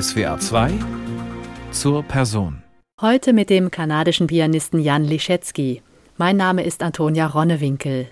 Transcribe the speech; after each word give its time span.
SWA 0.00 0.40
2 0.40 0.72
zur 1.70 2.02
Person. 2.02 2.64
Heute 3.00 3.32
mit 3.32 3.48
dem 3.48 3.70
kanadischen 3.70 4.26
Pianisten 4.26 4.80
Jan 4.80 5.04
Liszewski. 5.04 5.82
Mein 6.16 6.36
Name 6.36 6.64
ist 6.64 6.82
Antonia 6.82 7.28
Ronnewinkel. 7.28 8.08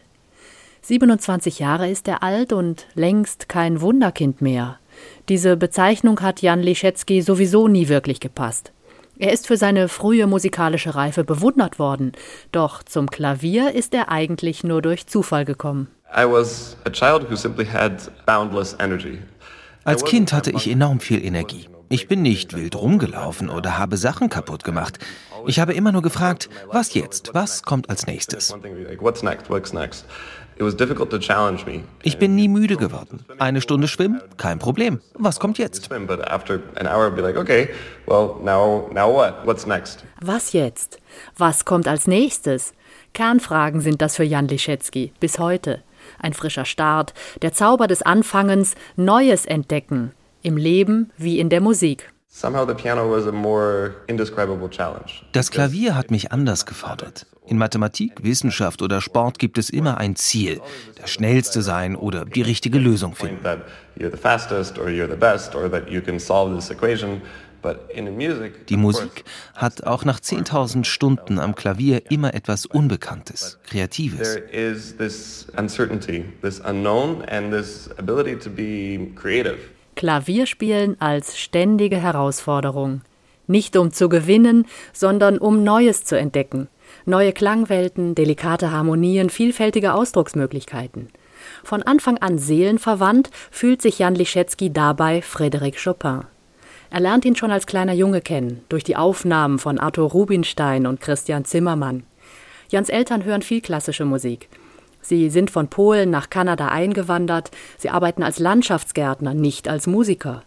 27 0.82 1.58
Jahre 1.58 1.90
ist 1.90 2.06
er 2.06 2.22
alt 2.22 2.52
und 2.52 2.86
längst 2.94 3.48
kein 3.48 3.80
Wunderkind 3.80 4.40
mehr. 4.40 4.78
Diese 5.28 5.56
Bezeichnung 5.56 6.20
hat 6.20 6.40
Jan 6.40 6.62
Liszewski 6.62 7.20
sowieso 7.20 7.66
nie 7.66 7.88
wirklich 7.88 8.20
gepasst. 8.20 8.70
Er 9.18 9.32
ist 9.32 9.48
für 9.48 9.56
seine 9.56 9.88
frühe 9.88 10.28
musikalische 10.28 10.94
Reife 10.94 11.24
bewundert 11.24 11.80
worden, 11.80 12.12
doch 12.52 12.84
zum 12.84 13.10
Klavier 13.10 13.72
ist 13.74 13.92
er 13.92 14.08
eigentlich 14.08 14.62
nur 14.62 14.82
durch 14.82 15.08
Zufall 15.08 15.44
gekommen. 15.44 15.88
I 16.16 16.24
was 16.30 16.76
a 16.84 16.90
child 16.90 17.28
who 17.28 17.34
simply 17.34 17.66
had 17.66 18.08
boundless 18.24 18.76
energy. 18.78 19.18
Als 19.84 20.04
Kind 20.04 20.32
hatte 20.32 20.52
ich 20.52 20.70
enorm 20.70 21.00
viel 21.00 21.24
Energie. 21.24 21.66
Ich 21.92 22.08
bin 22.08 22.22
nicht 22.22 22.56
wild 22.56 22.74
rumgelaufen 22.74 23.50
oder 23.50 23.76
habe 23.76 23.98
Sachen 23.98 24.30
kaputt 24.30 24.64
gemacht. 24.64 24.98
Ich 25.46 25.60
habe 25.60 25.74
immer 25.74 25.92
nur 25.92 26.00
gefragt, 26.00 26.48
was 26.68 26.94
jetzt? 26.94 27.34
Was 27.34 27.64
kommt 27.64 27.90
als 27.90 28.06
nächstes? 28.06 28.56
Ich 32.02 32.18
bin 32.18 32.34
nie 32.34 32.48
müde 32.48 32.76
geworden. 32.78 33.26
Eine 33.38 33.60
Stunde 33.60 33.88
schwimmen? 33.88 34.22
Kein 34.38 34.58
Problem. 34.58 35.02
Was 35.12 35.38
kommt 35.38 35.58
jetzt? 35.58 35.90
Was 40.22 40.52
jetzt? 40.54 40.98
Was 41.36 41.64
kommt 41.66 41.88
als 41.88 42.06
nächstes? 42.06 42.72
Kernfragen 43.12 43.82
sind 43.82 44.00
das 44.00 44.16
für 44.16 44.24
Jan 44.24 44.48
Liszewski 44.48 45.12
bis 45.20 45.38
heute. 45.38 45.82
Ein 46.18 46.32
frischer 46.32 46.64
Start, 46.64 47.12
der 47.42 47.52
Zauber 47.52 47.86
des 47.86 48.00
Anfangens, 48.00 48.76
Neues 48.96 49.44
entdecken, 49.44 50.12
im 50.42 50.56
Leben 50.56 51.10
wie 51.16 51.38
in 51.38 51.48
der 51.48 51.60
Musik. 51.60 52.12
Das 55.32 55.50
Klavier 55.50 55.94
hat 55.94 56.10
mich 56.10 56.32
anders 56.32 56.64
gefordert. 56.64 57.26
In 57.46 57.58
Mathematik, 57.58 58.22
Wissenschaft 58.22 58.80
oder 58.80 59.00
Sport 59.00 59.38
gibt 59.38 59.58
es 59.58 59.68
immer 59.68 59.98
ein 59.98 60.16
Ziel, 60.16 60.60
der 61.00 61.08
Schnellste 61.08 61.60
sein 61.60 61.94
oder 61.94 62.24
die 62.24 62.42
richtige 62.42 62.78
Lösung 62.78 63.14
finden. 63.14 63.44
Die 68.68 68.76
Musik 68.76 69.24
hat 69.54 69.84
auch 69.84 70.04
nach 70.04 70.20
10.000 70.20 70.84
Stunden 70.84 71.38
am 71.38 71.54
Klavier 71.54 72.10
immer 72.10 72.34
etwas 72.34 72.66
Unbekanntes, 72.66 73.58
Kreatives. 73.68 74.36
Klavierspielen 79.94 81.00
als 81.00 81.38
ständige 81.38 81.96
Herausforderung. 81.96 83.02
Nicht 83.46 83.76
um 83.76 83.92
zu 83.92 84.08
gewinnen, 84.08 84.66
sondern 84.92 85.38
um 85.38 85.64
Neues 85.64 86.04
zu 86.04 86.18
entdecken. 86.18 86.68
Neue 87.04 87.32
Klangwelten, 87.32 88.14
delikate 88.14 88.70
Harmonien, 88.70 89.30
vielfältige 89.30 89.94
Ausdrucksmöglichkeiten. 89.94 91.08
Von 91.64 91.82
Anfang 91.82 92.18
an 92.18 92.38
seelenverwandt 92.38 93.30
fühlt 93.50 93.82
sich 93.82 93.98
Jan 93.98 94.14
Liszewski 94.14 94.72
dabei 94.72 95.20
Frédéric 95.20 95.82
Chopin. 95.82 96.22
Er 96.90 97.00
lernt 97.00 97.24
ihn 97.24 97.36
schon 97.36 97.50
als 97.50 97.66
kleiner 97.66 97.94
Junge 97.94 98.20
kennen, 98.20 98.62
durch 98.68 98.84
die 98.84 98.96
Aufnahmen 98.96 99.58
von 99.58 99.78
Arthur 99.78 100.10
Rubinstein 100.10 100.86
und 100.86 101.00
Christian 101.00 101.44
Zimmermann. 101.44 102.04
Jans 102.68 102.90
Eltern 102.90 103.24
hören 103.24 103.42
viel 103.42 103.60
klassische 103.60 104.04
Musik. 104.04 104.48
Sie 105.02 105.28
sind 105.30 105.50
von 105.50 105.68
Polen 105.68 106.10
nach 106.10 106.30
Kanada 106.30 106.68
eingewandert, 106.68 107.50
sie 107.76 107.90
arbeiten 107.90 108.22
als 108.22 108.38
Landschaftsgärtner, 108.38 109.34
nicht 109.34 109.68
als 109.68 109.86
Musiker. 109.86 110.44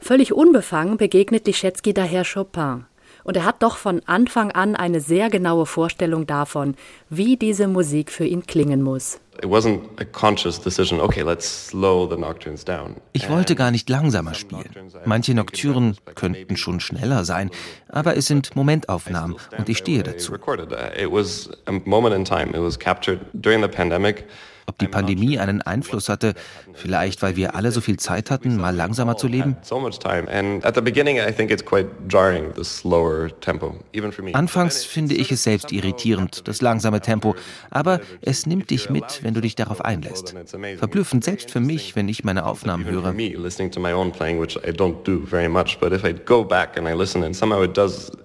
Völlig 0.00 0.32
unbefangen 0.32 0.96
begegnet 0.96 1.46
Liszewski 1.46 1.94
daher 1.94 2.24
Chopin. 2.24 2.86
Und 3.24 3.36
er 3.36 3.44
hat 3.44 3.62
doch 3.62 3.76
von 3.76 4.00
Anfang 4.06 4.50
an 4.52 4.76
eine 4.76 5.00
sehr 5.00 5.30
genaue 5.30 5.66
Vorstellung 5.66 6.26
davon, 6.26 6.74
wie 7.08 7.36
diese 7.36 7.68
Musik 7.68 8.10
für 8.10 8.24
ihn 8.24 8.46
klingen 8.46 8.82
muss. 8.82 9.20
Ich 13.12 13.30
wollte 13.30 13.54
gar 13.54 13.70
nicht 13.70 13.88
langsamer 13.88 14.34
spielen. 14.34 14.70
Manche 15.06 15.34
Nocturen 15.34 15.96
könnten 16.14 16.56
schon 16.56 16.80
schneller 16.80 17.24
sein, 17.24 17.50
aber 17.88 18.16
es 18.16 18.26
sind 18.26 18.54
Momentaufnahmen 18.54 19.36
und 19.56 19.68
ich 19.68 19.78
stehe 19.78 20.02
dazu. 20.02 20.34
Ob 24.66 24.78
die 24.78 24.88
Pandemie 24.88 25.38
einen 25.38 25.62
Einfluss 25.62 26.08
hatte, 26.08 26.34
vielleicht 26.72 27.22
weil 27.22 27.36
wir 27.36 27.54
alle 27.54 27.72
so 27.72 27.80
viel 27.80 27.98
Zeit 27.98 28.30
hatten, 28.30 28.56
mal 28.56 28.74
langsamer 28.74 29.16
zu 29.16 29.26
leben? 29.28 29.56
Anfangs 34.34 34.84
finde 34.84 35.14
ich 35.14 35.32
es 35.32 35.42
selbst 35.42 35.72
irritierend, 35.72 36.46
das 36.48 36.60
langsame 36.60 37.00
Tempo, 37.00 37.34
aber 37.70 38.00
es 38.20 38.46
nimmt 38.46 38.70
dich 38.70 38.90
mit, 38.90 39.22
wenn 39.22 39.34
du 39.34 39.40
dich 39.40 39.54
darauf 39.54 39.84
einlässt. 39.84 40.34
Verblüffend 40.78 41.24
selbst 41.24 41.50
für 41.50 41.60
mich, 41.60 41.96
wenn 41.96 42.08
ich 42.08 42.24
meine 42.24 42.46
Aufnahmen 42.46 42.84
höre. 42.84 43.12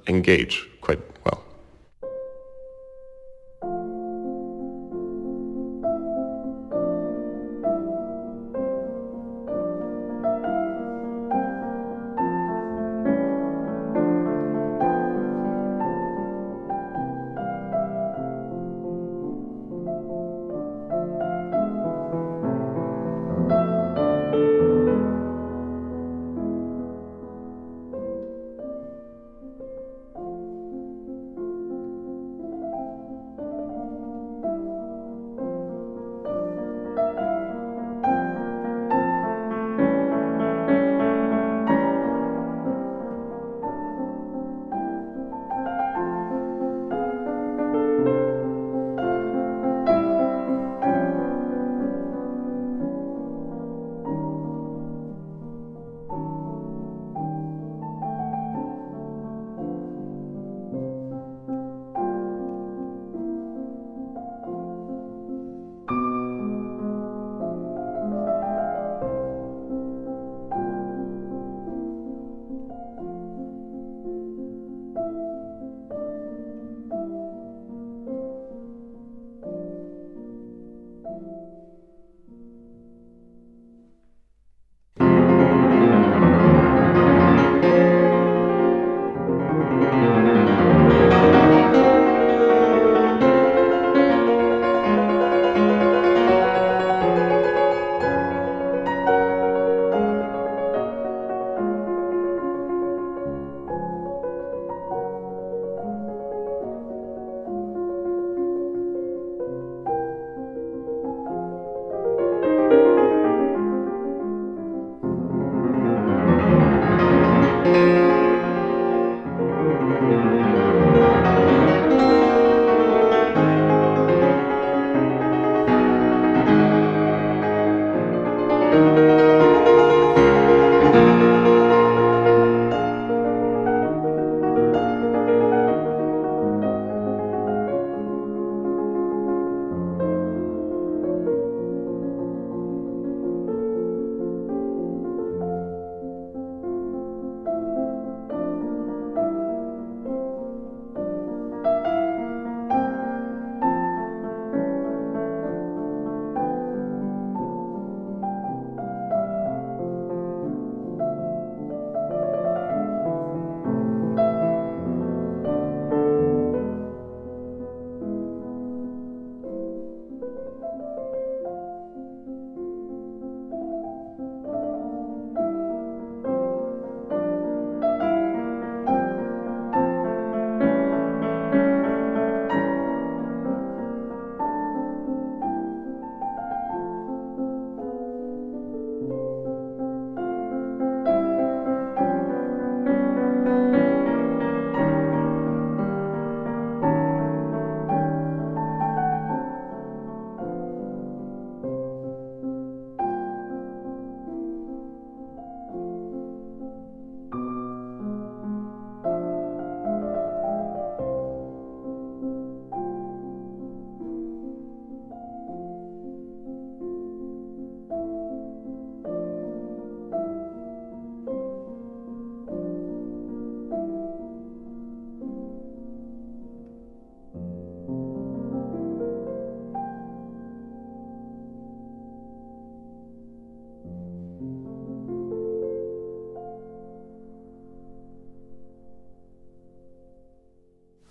engage 0.06 0.68
quite 0.82 1.04
well. 1.24 1.47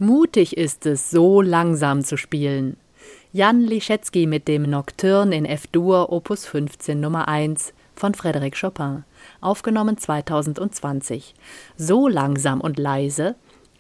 Mutig 0.06 0.56
ist 0.56 0.86
es, 0.86 1.10
so 1.10 1.42
langsam 1.42 2.04
zu 2.04 2.16
spielen. 2.16 2.76
Jan 3.32 3.60
Liszewski 3.60 4.28
mit 4.28 4.46
dem 4.46 4.62
Nocturne 4.62 5.34
in 5.34 5.44
F-Dur 5.44 6.12
Opus 6.12 6.46
15 6.46 7.00
Nummer 7.00 7.26
1 7.26 7.74
von 7.96 8.14
Frédéric 8.14 8.60
Chopin, 8.60 9.02
aufgenommen 9.40 9.98
2020. 9.98 11.34
So 11.76 12.06
langsam 12.06 12.60
und 12.60 12.78
leise, 12.78 13.34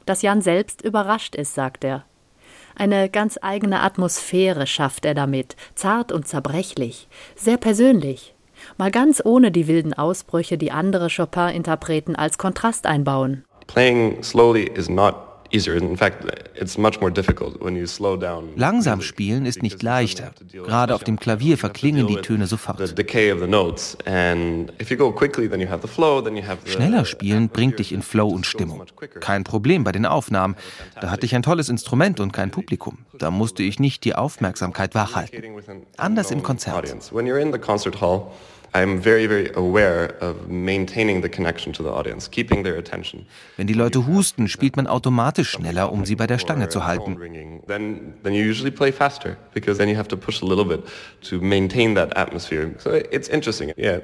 dass 0.04 0.22
Jan 0.22 0.42
selbst 0.42 0.82
überrascht 0.82 1.36
ist, 1.36 1.54
sagt 1.54 1.84
er. 1.84 2.04
Eine 2.74 3.08
ganz 3.08 3.38
eigene 3.40 3.80
Atmosphäre 3.80 4.66
schafft 4.66 5.04
er 5.04 5.14
damit, 5.14 5.54
zart 5.76 6.10
und 6.10 6.26
zerbrechlich, 6.26 7.06
sehr 7.36 7.56
persönlich, 7.56 8.34
mal 8.78 8.90
ganz 8.90 9.22
ohne 9.24 9.52
die 9.52 9.68
wilden 9.68 9.94
Ausbrüche, 9.94 10.58
die 10.58 10.72
andere 10.72 11.06
Chopin-Interpreten 11.08 12.16
als 12.16 12.36
Kontrast 12.36 12.84
einbauen. 12.84 13.44
Playing 13.68 14.24
slowly 14.24 14.64
is 14.64 14.88
not 14.88 15.14
Langsam 18.56 19.00
spielen 19.00 19.46
ist 19.46 19.62
nicht 19.62 19.82
leichter. 19.82 20.32
Gerade 20.52 20.94
auf 20.94 21.04
dem 21.04 21.18
Klavier 21.18 21.58
verklingen 21.58 22.06
die 22.06 22.16
Töne 22.16 22.46
sofort. 22.46 22.80
Schneller 26.64 27.04
spielen 27.04 27.48
bringt 27.48 27.78
dich 27.78 27.92
in 27.92 28.02
Flow 28.02 28.28
und 28.28 28.46
Stimmung. 28.46 28.82
Kein 29.20 29.44
Problem 29.44 29.84
bei 29.84 29.92
den 29.92 30.06
Aufnahmen. 30.06 30.56
Da 31.00 31.10
hatte 31.10 31.26
ich 31.26 31.34
ein 31.34 31.42
tolles 31.42 31.68
Instrument 31.68 32.20
und 32.20 32.32
kein 32.32 32.50
Publikum. 32.50 32.98
Da 33.18 33.30
musste 33.30 33.62
ich 33.62 33.78
nicht 33.78 34.04
die 34.04 34.14
Aufmerksamkeit 34.14 34.94
wachhalten. 34.94 35.42
Anders 35.96 36.30
im 36.30 36.42
Konzert. 36.42 36.94
I'm 38.76 39.00
very, 39.00 39.26
very 39.26 39.50
aware 39.54 40.14
of 40.20 40.48
maintaining 40.48 41.22
the 41.22 41.30
connection 41.30 41.72
to 41.72 41.82
the 41.82 41.88
audience, 41.88 42.30
keeping 42.30 42.62
their 42.62 42.76
attention. 42.76 43.24
Wenn 43.56 43.66
die 43.66 43.72
Leute 43.72 44.06
husten, 44.06 44.48
spielt 44.48 44.76
man 44.76 44.86
automatisch 44.86 45.50
schneller, 45.52 45.90
um 45.90 46.04
sie 46.04 46.14
bei 46.14 46.26
der 46.26 46.38
Stange 46.38 46.68
zu 46.68 46.84
halten. 46.84 47.16
Then, 47.66 48.14
then 48.22 48.34
you 48.34 48.44
usually 48.44 48.70
play 48.70 48.92
faster, 48.92 49.38
because 49.54 49.78
then 49.78 49.88
you 49.88 49.96
have 49.96 50.08
to 50.08 50.16
push 50.16 50.42
a 50.42 50.46
little 50.46 50.66
bit 50.66 50.82
to 51.22 51.40
maintain 51.40 51.94
that 51.94 52.14
atmosphere. 52.18 52.74
So 52.78 52.90
it's 52.90 53.28
interesting, 53.28 53.72
yeah. 53.78 54.00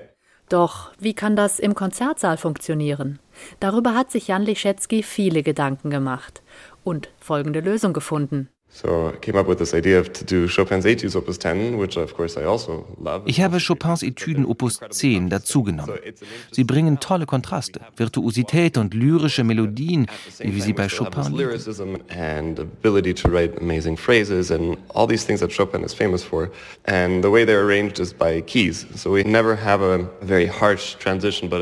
Doch 0.48 0.92
wie 0.98 1.12
kann 1.12 1.36
das 1.36 1.58
im 1.58 1.74
Konzertsaal 1.74 2.38
funktionieren? 2.38 3.18
Darüber 3.60 3.94
hat 3.94 4.10
sich 4.10 4.28
Jan 4.28 4.42
Liszewski 4.42 5.02
viele 5.02 5.42
Gedanken 5.42 5.90
gemacht 5.90 6.42
und 6.82 7.10
folgende 7.18 7.60
Lösung 7.60 7.92
gefunden. 7.92 8.48
Ich 13.26 13.40
habe 13.40 13.58
Chopins 13.60 14.02
Etüden 14.02 14.44
Opus 14.46 14.80
10 14.90 15.28
dazugenommen. 15.28 15.94
Sie 16.50 16.64
bringen 16.64 16.98
tolle 16.98 17.26
Kontraste, 17.26 17.80
Virtuosität 17.96 18.78
und 18.78 18.94
lyrische 18.94 19.44
Melodien, 19.44 20.06
wie 20.38 20.56
wir 20.56 20.62
sie 20.62 20.72
bei 20.72 20.88
Chopin 20.88 21.38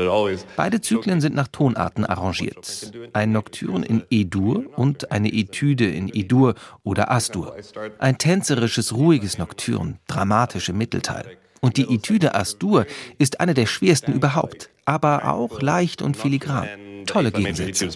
always 0.07 0.45
Beide 0.55 0.81
Zyklen 0.81 1.21
sind 1.21 1.35
nach 1.35 1.47
Tonarten 1.49 2.05
arrangiert. 2.05 2.91
Ein 3.13 3.31
Nocturne 3.31 3.85
in 3.85 4.03
E-Dur 4.09 4.65
und 4.75 5.11
eine 5.11 5.31
Etüde 5.31 5.85
in 5.85 6.09
E-Dur 6.13 6.55
oder 6.83 7.00
oder 7.01 7.11
Astur. 7.11 7.55
Ein 7.99 8.17
tänzerisches, 8.17 8.93
ruhiges 8.93 9.37
Nocturne, 9.37 9.95
dramatisch 10.07 10.69
im 10.69 10.77
Mittelteil. 10.77 11.37
Und 11.61 11.77
die 11.77 11.93
Etüde 11.93 12.33
Astur 12.35 12.85
ist 13.17 13.39
eine 13.39 13.53
der 13.53 13.65
schwersten 13.65 14.13
überhaupt, 14.13 14.69
aber 14.85 15.31
auch 15.31 15.61
leicht 15.61 16.01
und 16.01 16.17
filigran. 16.17 16.67
Tolle 17.05 17.31
Gegensätze. 17.31 17.89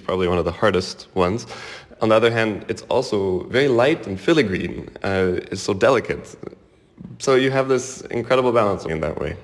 On 2.01 2.09
the 2.09 2.15
other 2.15 2.29
hand, 2.29 2.69
it's 2.69 2.83
also 2.89 3.47
very 3.50 3.67
light 3.67 4.05
and 4.05 4.19
filigree. 4.19 4.67
Uh, 5.01 5.38
it's 5.50 5.63
so 5.63 5.74
delicate. 5.74 6.38
So 7.19 7.38
you 7.38 7.50
have 7.53 7.69
this 7.69 8.01
incredible 8.09 8.51
balance 8.51 8.85
in 8.85 9.00
that 9.00 9.17
way. 9.17 9.38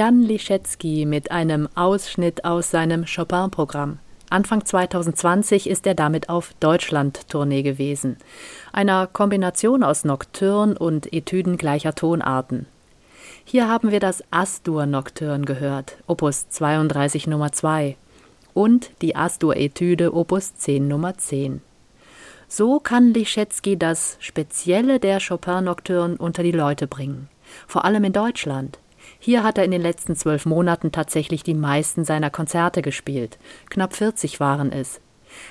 Jan 0.00 0.22
Liszewski 0.22 1.04
mit 1.04 1.30
einem 1.30 1.68
Ausschnitt 1.74 2.46
aus 2.46 2.70
seinem 2.70 3.04
Chopin-Programm. 3.04 3.98
Anfang 4.30 4.64
2020 4.64 5.68
ist 5.68 5.86
er 5.86 5.94
damit 5.94 6.30
auf 6.30 6.54
Deutschland-Tournee 6.58 7.60
gewesen. 7.60 8.16
Einer 8.72 9.06
Kombination 9.06 9.82
aus 9.82 10.06
Nocturne 10.06 10.78
und 10.78 11.12
Etüden 11.12 11.58
gleicher 11.58 11.94
Tonarten. 11.94 12.64
Hier 13.44 13.68
haben 13.68 13.90
wir 13.90 14.00
das 14.00 14.24
Astur-Nocturne 14.30 15.44
gehört, 15.44 15.98
Opus 16.06 16.48
32 16.48 17.26
Nummer 17.26 17.52
2 17.52 17.98
und 18.54 18.92
die 19.02 19.16
Astur-Etüde 19.16 20.14
Opus 20.14 20.54
10 20.54 20.88
Nummer 20.88 21.18
10. 21.18 21.60
So 22.48 22.80
kann 22.80 23.12
Liszewski 23.12 23.76
das 23.76 24.16
Spezielle 24.18 24.98
der 24.98 25.20
Chopin-Nocturne 25.20 26.16
unter 26.16 26.42
die 26.42 26.52
Leute 26.52 26.86
bringen, 26.86 27.28
vor 27.66 27.84
allem 27.84 28.04
in 28.04 28.14
Deutschland. 28.14 28.78
Hier 29.22 29.42
hat 29.42 29.58
er 29.58 29.64
in 29.64 29.70
den 29.70 29.82
letzten 29.82 30.16
zwölf 30.16 30.46
Monaten 30.46 30.92
tatsächlich 30.92 31.42
die 31.42 31.54
meisten 31.54 32.06
seiner 32.06 32.30
Konzerte 32.30 32.80
gespielt. 32.80 33.38
Knapp 33.68 33.94
40 33.94 34.40
waren 34.40 34.72
es. 34.72 34.98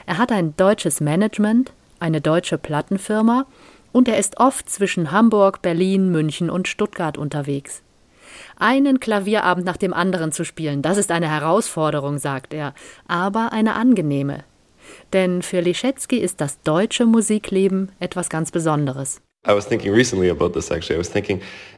Er 0.08 0.18
hat 0.18 0.32
ein 0.32 0.58
deutsches 0.58 1.02
Management, 1.02 1.72
eine 2.00 2.20
deutsche 2.20 2.58
Plattenfirma 2.58 3.46
und 3.92 4.08
er 4.08 4.18
ist 4.18 4.40
oft 4.40 4.68
zwischen 4.70 5.12
Hamburg, 5.12 5.62
Berlin, 5.62 6.10
München 6.10 6.50
und 6.50 6.68
Stuttgart 6.68 7.18
unterwegs. 7.18 7.84
Einen 8.58 9.00
Klavierabend 9.00 9.66
nach 9.66 9.78
dem 9.78 9.94
anderen 9.94 10.32
zu 10.32 10.46
spielen, 10.46 10.82
das 10.82 10.98
ist 10.98 11.12
eine 11.12 11.30
Herausforderung, 11.30 12.18
sagt 12.18 12.56
er, 12.56 12.74
aber 13.08 13.54
eine 13.54 13.76
angenehme. 13.76 14.44
Denn 15.14 15.44
für 15.44 15.62
Liszewski 15.62 16.18
ist 16.18 16.42
das 16.42 16.62
deutsche 16.64 17.06
Musikleben 17.06 17.92
etwas 18.00 18.30
ganz 18.30 18.50
Besonderes. 18.50 19.22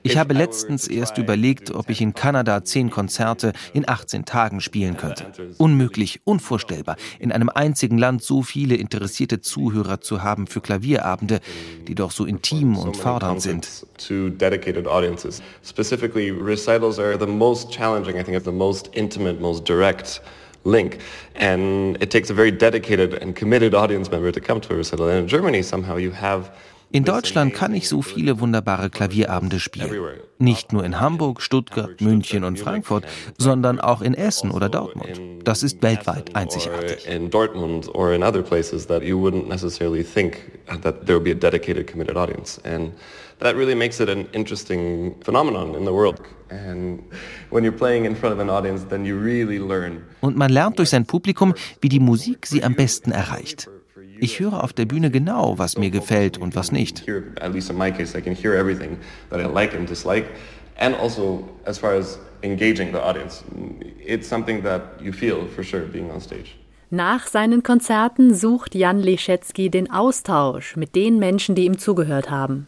Ich 0.03 0.17
habe 0.17 0.33
letztens 0.33 0.87
erst 0.87 1.17
überlegt, 1.19 1.71
ob 1.71 1.89
ich 1.91 2.01
in 2.01 2.15
Kanada 2.15 2.63
zehn 2.63 2.89
Konzerte 2.89 3.53
in 3.73 3.87
18 3.87 4.25
Tagen 4.25 4.61
spielen 4.61 4.97
könnte. 4.97 5.31
Unmöglich, 5.59 6.21
unvorstellbar, 6.23 6.95
in 7.19 7.31
einem 7.31 7.49
einzigen 7.49 7.99
Land 7.99 8.23
so 8.23 8.41
viele 8.41 8.73
interessierte 8.75 9.41
Zuhörer 9.41 10.01
zu 10.01 10.23
haben 10.23 10.47
für 10.47 10.59
Klavierabende, 10.59 11.39
die 11.87 11.93
doch 11.93 12.09
so 12.09 12.25
intim 12.25 12.77
und 12.77 12.97
fordernd 12.97 13.43
sind. 13.43 13.69
Specifically, 15.63 16.31
recitals 16.31 16.97
are 16.97 17.17
the 17.19 17.27
most 17.27 17.69
challenging, 17.71 18.17
I 18.17 18.23
think 18.23 18.43
the 18.43 18.51
most 18.51 18.89
intimate, 18.93 19.39
most 19.39 19.67
direct 19.67 20.19
link. 20.63 20.97
And 21.35 22.01
it 22.01 22.09
takes 22.09 22.31
a 22.31 22.33
very 22.33 22.51
dedicated 22.51 23.21
and 23.21 23.35
committed 23.35 23.75
audience 23.75 24.09
member 24.09 24.31
to 24.31 24.39
come 24.39 24.59
to 24.61 24.73
a 24.73 24.77
recital. 24.77 25.09
And 25.09 25.19
in 25.19 25.27
Germany, 25.27 25.61
somehow 25.61 25.97
you 25.97 26.11
have 26.11 26.51
in 26.91 27.03
Deutschland 27.03 27.53
kann 27.53 27.73
ich 27.73 27.87
so 27.87 28.01
viele 28.01 28.39
wunderbare 28.39 28.89
Klavierabende 28.89 29.59
spielen. 29.59 29.91
Nicht 30.39 30.73
nur 30.73 30.83
in 30.83 30.99
Hamburg, 30.99 31.41
Stuttgart, 31.41 32.01
München 32.01 32.43
und 32.43 32.59
Frankfurt, 32.59 33.05
sondern 33.37 33.79
auch 33.79 34.01
in 34.01 34.13
Essen 34.13 34.51
oder 34.51 34.69
Dortmund. 34.69 35.21
Das 35.43 35.63
ist 35.63 35.81
weltweit 35.81 36.35
einzigartig. 36.35 37.07
That 43.41 43.55
really 43.55 43.73
makes 43.73 43.99
it 43.99 44.07
an 44.07 44.27
interesting 44.33 45.15
phenomenon 45.23 45.73
in 45.73 45.83
the 45.83 45.91
world. 45.91 46.21
And 46.49 47.01
when 47.49 47.63
you're 47.63 47.75
playing 47.75 48.05
in 48.05 48.15
front 48.15 48.35
of 48.35 48.39
an 48.39 48.51
audience, 48.51 48.85
then 48.87 49.03
you 49.03 49.17
really 49.17 49.57
learn. 49.57 50.03
Und 50.21 50.37
man 50.37 50.51
lernt 50.51 50.77
durch 50.77 50.91
sein 50.91 51.07
Publikum, 51.07 51.55
wie 51.81 51.89
die 51.89 51.99
Musik 51.99 52.45
sie 52.45 52.63
am 52.63 52.75
besten 52.75 53.11
erreicht. 53.11 53.67
Ich 54.23 54.39
höre 54.39 54.63
auf 54.63 54.71
der 54.71 54.85
Bühne 54.85 55.09
genau, 55.09 55.57
was 55.57 55.79
mir 55.79 55.89
gefällt 55.89 56.37
und 56.37 56.55
was 56.55 56.71
nicht. 56.71 57.03
And 60.77 60.95
also, 60.99 61.49
as 61.65 61.79
far 61.79 61.93
as 61.93 62.19
engaging 62.43 62.91
the 62.91 62.99
audience, 62.99 63.43
it's 64.05 64.29
something 64.29 64.63
that 64.63 64.81
you 65.01 65.11
feel 65.11 65.47
for 65.47 65.63
sure 65.63 65.81
being 65.81 66.11
on 66.11 66.21
stage. 66.21 66.55
Nach 66.91 67.25
seinen 67.25 67.63
Konzerten 67.63 68.33
sucht 68.35 68.75
Jan 68.75 68.99
Liszewski 68.99 69.71
den 69.71 69.89
Austausch 69.89 70.75
mit 70.75 70.95
den 70.95 71.17
Menschen, 71.17 71.55
die 71.55 71.65
ihm 71.65 71.79
zugehört 71.79 72.29
haben. 72.29 72.67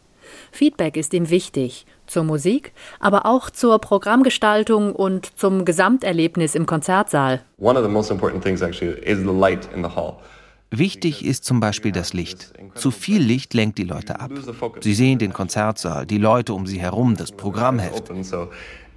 Feedback 0.52 0.98
ist 0.98 1.14
ihm 1.14 1.30
wichtig, 1.30 1.86
zur 2.08 2.24
Musik, 2.24 2.74
aber 3.00 3.28
auch 3.28 3.52
zur 3.52 3.78
Programmgestaltung 3.80 4.96
und 4.96 5.38
zum 5.40 5.66
Gesamterlebnis 5.66 6.56
im 6.56 6.66
Konzertsaal. 6.66 7.42
One 7.60 7.78
of 7.78 7.86
the 7.86 7.92
most 7.92 8.10
important 8.10 8.44
things 8.44 8.62
actually 8.62 9.00
is 9.04 9.20
the 9.20 9.26
light 9.26 9.68
in 9.76 9.84
the 9.84 9.90
hall. 9.96 10.18
Wichtig 10.76 11.24
ist 11.24 11.46
zum 11.46 11.60
Beispiel 11.60 11.92
das 11.92 12.14
Licht. 12.14 12.52
Zu 12.74 12.90
viel 12.90 13.22
Licht 13.22 13.54
lenkt 13.54 13.78
die 13.78 13.84
Leute 13.84 14.20
ab. 14.20 14.32
Sie 14.82 14.96
sehen 14.96 15.20
den 15.20 15.32
Konzertsaal, 15.32 16.08
die 16.08 16.18
Leute 16.18 16.56
um 16.56 16.66
sie 16.66 16.80
herum, 16.80 17.16
das 17.16 17.32
Programmheft. 17.32 18.10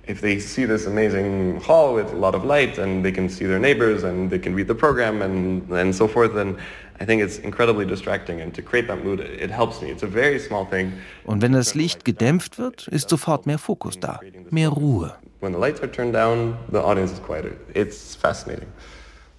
If 0.08 0.20
they 0.20 0.38
see 0.38 0.64
this 0.64 0.86
amazing 0.86 1.60
hall 1.66 1.92
with 1.96 2.12
a 2.12 2.16
lot 2.16 2.34
of 2.34 2.44
light 2.44 2.78
and 2.78 3.02
they 3.02 3.10
can 3.10 3.28
see 3.28 3.44
their 3.44 3.58
neighbors 3.58 4.04
and 4.04 4.30
they 4.30 4.38
can 4.38 4.54
read 4.54 4.68
the 4.68 4.74
program 4.74 5.20
and, 5.20 5.68
and 5.72 5.92
so 5.92 6.06
forth, 6.06 6.32
then 6.32 6.56
I 7.00 7.04
think 7.04 7.20
it's 7.20 7.38
incredibly 7.38 7.84
distracting 7.84 8.40
and 8.40 8.54
to 8.54 8.62
create 8.62 8.86
that 8.86 9.04
mood, 9.04 9.18
it 9.18 9.50
helps 9.50 9.82
me. 9.82 9.90
It's 9.90 10.04
a 10.04 10.06
very 10.06 10.38
small 10.38 10.64
thing. 10.64 10.92
Und 11.24 11.42
wenn 11.42 11.52
das 11.52 11.74
Licht 11.74 12.04
gedämpft 12.04 12.56
wird, 12.56 12.86
ist 12.86 13.08
sofort 13.10 13.46
mehr 13.46 13.58
Fokus 13.58 13.98
da, 13.98 14.20
mehr 14.50 14.68
Ruhe. 14.68 15.12
When 15.40 15.52
the 15.52 15.58
lights 15.58 15.80
are 15.82 15.90
turned 15.90 16.14
down, 16.14 16.56
the 16.70 16.78
audience 16.78 17.12
is 17.12 17.20
quieter. 17.20 17.50
It's 17.74 18.14
fascinating. 18.14 18.68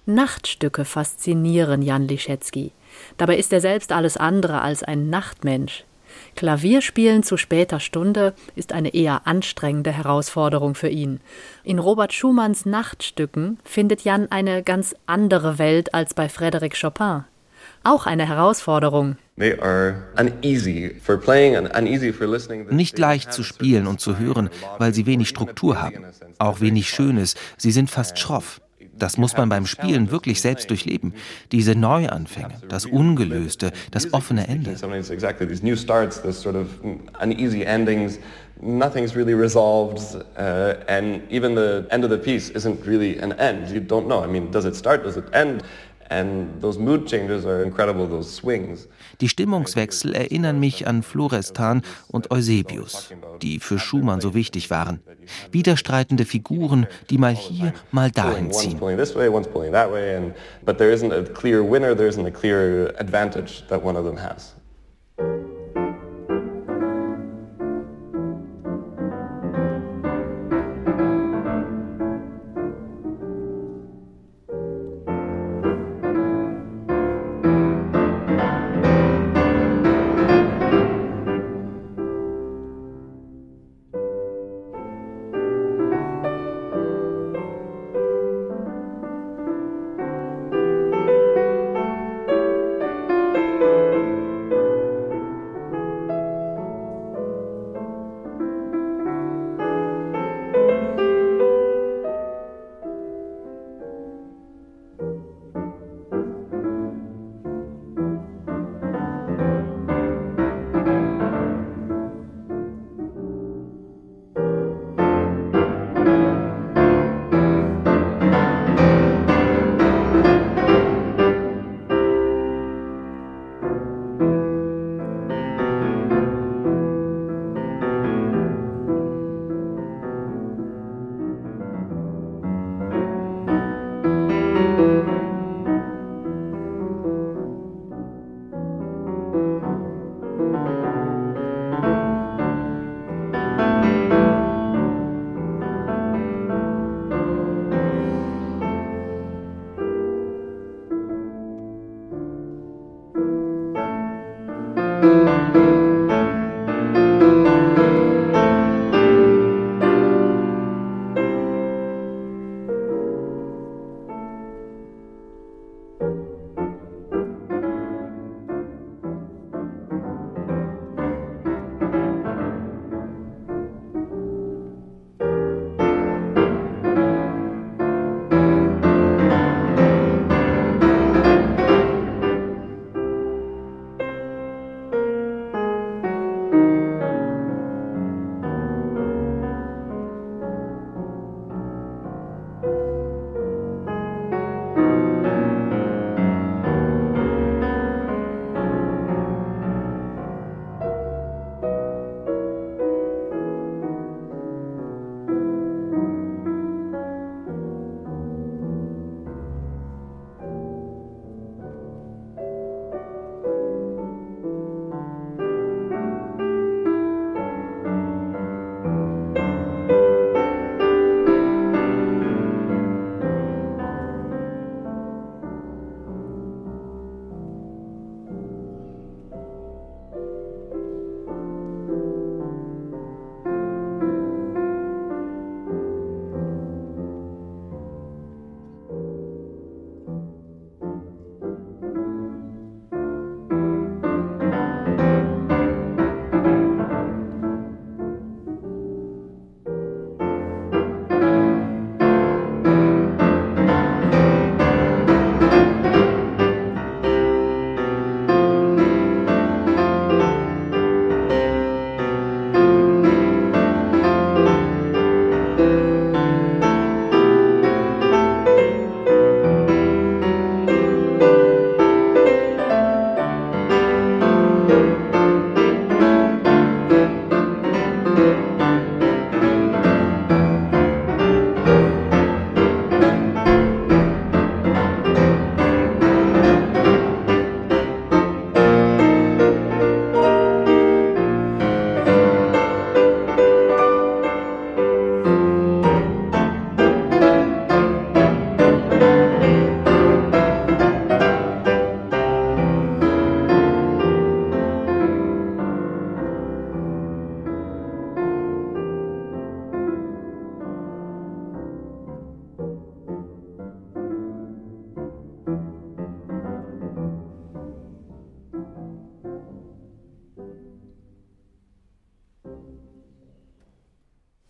Nachtstücke 0.08 0.86
faszinieren 0.86 1.82
Jan 1.82 2.08
Liszewski. 2.08 2.72
Dabei 3.18 3.36
ist 3.36 3.52
er 3.52 3.60
selbst 3.60 3.92
alles 3.92 4.16
andere 4.16 4.62
als 4.62 4.82
ein 4.82 5.10
Nachtmensch. 5.10 5.84
Klavierspielen 6.34 7.22
zu 7.22 7.36
später 7.36 7.78
Stunde 7.78 8.32
ist 8.56 8.72
eine 8.72 8.94
eher 8.94 9.26
anstrengende 9.26 9.92
Herausforderung 9.92 10.74
für 10.74 10.88
ihn. 10.88 11.20
In 11.62 11.78
Robert 11.78 12.14
Schumanns 12.14 12.64
Nachtstücken 12.64 13.58
findet 13.64 14.00
Jan 14.00 14.30
eine 14.30 14.62
ganz 14.62 14.94
andere 15.04 15.58
Welt 15.58 15.92
als 15.92 16.14
bei 16.14 16.28
Frédéric 16.28 16.80
Chopin. 16.80 17.24
Auch 17.84 18.06
eine 18.06 18.26
Herausforderung. 18.26 19.18
Nicht 22.70 22.98
leicht 22.98 23.32
zu 23.34 23.42
spielen 23.42 23.86
und 23.86 24.00
zu 24.00 24.18
hören, 24.18 24.48
weil 24.78 24.94
sie 24.94 25.04
wenig 25.04 25.28
Struktur 25.28 25.82
haben. 25.82 26.06
Auch 26.38 26.60
wenig 26.60 26.88
Schönes. 26.88 27.34
Sie 27.58 27.72
sind 27.72 27.90
fast 27.90 28.18
schroff. 28.18 28.62
Das 28.98 29.16
muss 29.16 29.36
man 29.36 29.48
beim 29.48 29.66
Spielen 29.66 30.10
wirklich 30.10 30.40
selbst 30.40 30.70
durchleben. 30.70 31.14
Diese 31.52 31.74
Neuanfänge, 31.74 32.54
das 32.68 32.86
Ungelöste, 32.86 33.72
das 33.90 34.12
offene 34.12 34.48
Ende. 34.48 34.76
Nothing's 38.60 39.14
really 39.14 39.34
resolved, 39.34 40.16
uh, 40.36 40.74
and 40.88 41.22
even 41.30 41.54
the 41.54 41.86
end 41.90 42.02
of 42.02 42.10
the 42.10 42.18
piece 42.18 42.50
isn't 42.50 42.84
really 42.84 43.16
an 43.20 43.30
end. 43.38 43.68
You 43.70 43.80
don't 43.80 44.08
know. 44.08 44.20
I 44.20 44.26
mean, 44.26 44.50
does 44.50 44.64
it 44.64 44.74
start? 44.74 45.04
Does 45.04 45.16
it 45.16 45.26
end? 45.32 45.62
Die 49.20 49.28
Stimmungswechsel 49.28 50.14
erinnern 50.14 50.60
mich 50.60 50.86
an 50.86 51.02
Florestan 51.02 51.82
und 52.08 52.30
Eusebius, 52.30 53.10
die 53.42 53.58
für 53.58 53.78
Schumann 53.78 54.20
so 54.20 54.34
wichtig 54.34 54.70
waren. 54.70 55.00
Widerstreitende 55.50 56.24
Figuren, 56.24 56.86
die 57.10 57.18
mal 57.18 57.34
hier, 57.34 57.72
mal 57.90 58.10
dahin 58.10 58.52
ziehen. 58.52 58.78
But 58.78 60.78
there 60.78 60.92
isn't 60.92 61.12
a 61.12 61.22
clear 61.22 61.62
winner, 61.62 61.96
there 61.96 62.08
isn't 62.08 62.26
a 62.26 62.30
clear 62.30 62.94
advantage 62.98 63.64
that 63.68 63.82
one 63.82 63.96
of 63.96 64.04
them 64.04 64.16
has. 64.16 64.54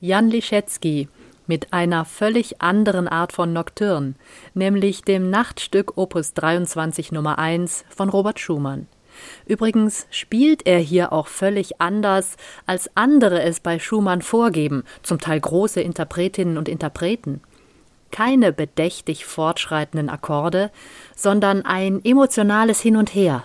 Jan 0.09 0.31
Liszewski 0.31 1.07
mit 1.47 1.75
einer 1.75 2.07
völlig 2.07 2.63
anderen 2.63 3.09
Art 3.09 3.31
von 3.31 3.53
Nocturne, 3.53 4.15
nämlich 4.55 5.03
dem 5.03 5.29
Nachtstück 5.29 5.99
Opus 5.99 6.33
23 6.33 7.13
Nummer 7.13 7.39
1 7.39 7.85
von 7.91 8.09
Robert 8.09 8.41
Schumann. 8.41 8.87
Übrigens 9.45 10.07
spielt 10.11 10.67
er 10.67 10.79
hier 10.79 11.13
auch 11.13 11.27
völlig 11.27 11.83
anders, 11.83 12.39
als 12.65 12.91
andere 12.95 13.43
es 13.43 13.61
bei 13.61 13.79
Schumann 13.79 14.23
vorgeben, 14.23 14.85
zum 15.03 15.19
Teil 15.19 15.41
große 15.41 15.83
Interpretinnen 15.83 16.57
und 16.57 16.71
Interpreten. 16.71 17.43
Keine 18.11 18.55
bedächtig 18.55 19.27
fortschreitenden 19.27 20.09
Akkorde, 20.09 20.71
sondern 21.15 21.67
ein 21.67 22.03
emotionales 22.03 22.81
Hin 22.81 22.97
und 22.97 23.15
Her. 23.15 23.45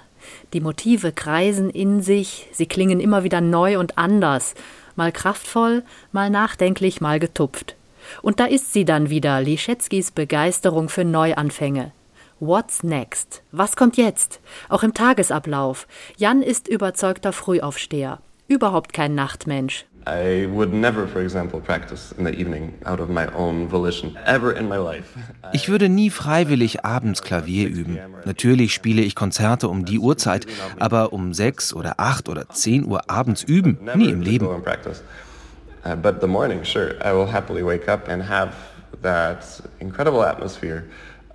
Die 0.54 0.62
Motive 0.62 1.12
kreisen 1.12 1.70
in 1.70 2.02
sich, 2.02 2.48
sie 2.54 2.68
klingen 2.68 3.02
immer 3.02 3.26
wieder 3.26 3.42
neu 3.42 3.78
und 3.80 3.98
anders, 3.98 4.56
mal 4.96 5.12
kraftvoll, 5.12 5.84
mal 6.12 6.30
nachdenklich, 6.30 7.02
mal 7.02 7.20
getupft. 7.20 7.76
Und 8.22 8.40
da 8.40 8.46
ist 8.46 8.74
sie 8.74 8.86
dann 8.86 9.10
wieder, 9.10 9.42
Liszewskis 9.42 10.12
Begeisterung 10.12 10.90
für 10.90 11.06
Neuanfänge. 11.06 11.92
What's 12.40 12.84
next? 12.84 13.42
Was 13.52 13.76
kommt 13.76 13.96
jetzt? 13.96 14.42
Auch 14.68 14.84
im 14.84 14.94
Tagesablauf. 14.94 15.88
Jan 16.18 16.42
ist 16.42 16.68
überzeugter 16.68 17.32
Frühaufsteher. 17.32 18.20
Überhaupt 18.54 18.94
kein 18.94 19.16
Nachtmensch. 19.16 19.86
I 20.06 20.48
would 20.48 20.74
never, 20.74 21.08
for 21.08 21.22
example, 21.22 21.60
practice 21.60 22.14
in 22.16 22.24
the 22.24 22.34
evening 22.40 22.74
out 22.86 23.00
of 23.00 23.10
my 23.10 23.26
own 23.34 23.68
volition, 23.68 24.16
ever 24.26 24.56
in 24.56 24.68
my 24.68 24.78
life. 24.78 25.06
Ich 25.54 25.70
würde 25.70 25.90
nie 25.90 26.12
freiwillig 26.12 26.86
abends 26.86 27.24
Klavier 27.24 27.68
üben. 27.68 27.98
Natürlich 28.26 28.76
spiele 28.76 29.02
ich 29.02 29.16
Konzerte 29.16 29.70
um 29.70 29.86
die 29.86 29.98
Uhrzeit, 29.98 30.46
aber 30.78 31.14
um 31.14 31.34
sechs 31.34 31.74
oder 31.74 31.96
acht 31.98 32.30
oder 32.30 32.48
zehn 32.50 32.86
Uhr 32.86 33.10
abends 33.10 33.42
üben, 33.42 33.80
nie 33.96 34.10
im 34.10 34.22
Leben. 34.22 34.46
Uh, 34.46 35.96
but 35.96 36.22
the 36.22 36.28
morning, 36.28 36.64
sure, 36.64 36.96
I 37.04 37.12
will 37.12 37.30
happily 37.30 37.66
wake 37.66 37.90
up 37.92 38.08
and 38.08 38.30
have 38.30 38.54
that 39.02 39.64
incredible 39.80 40.24
atmosphere 40.24 40.84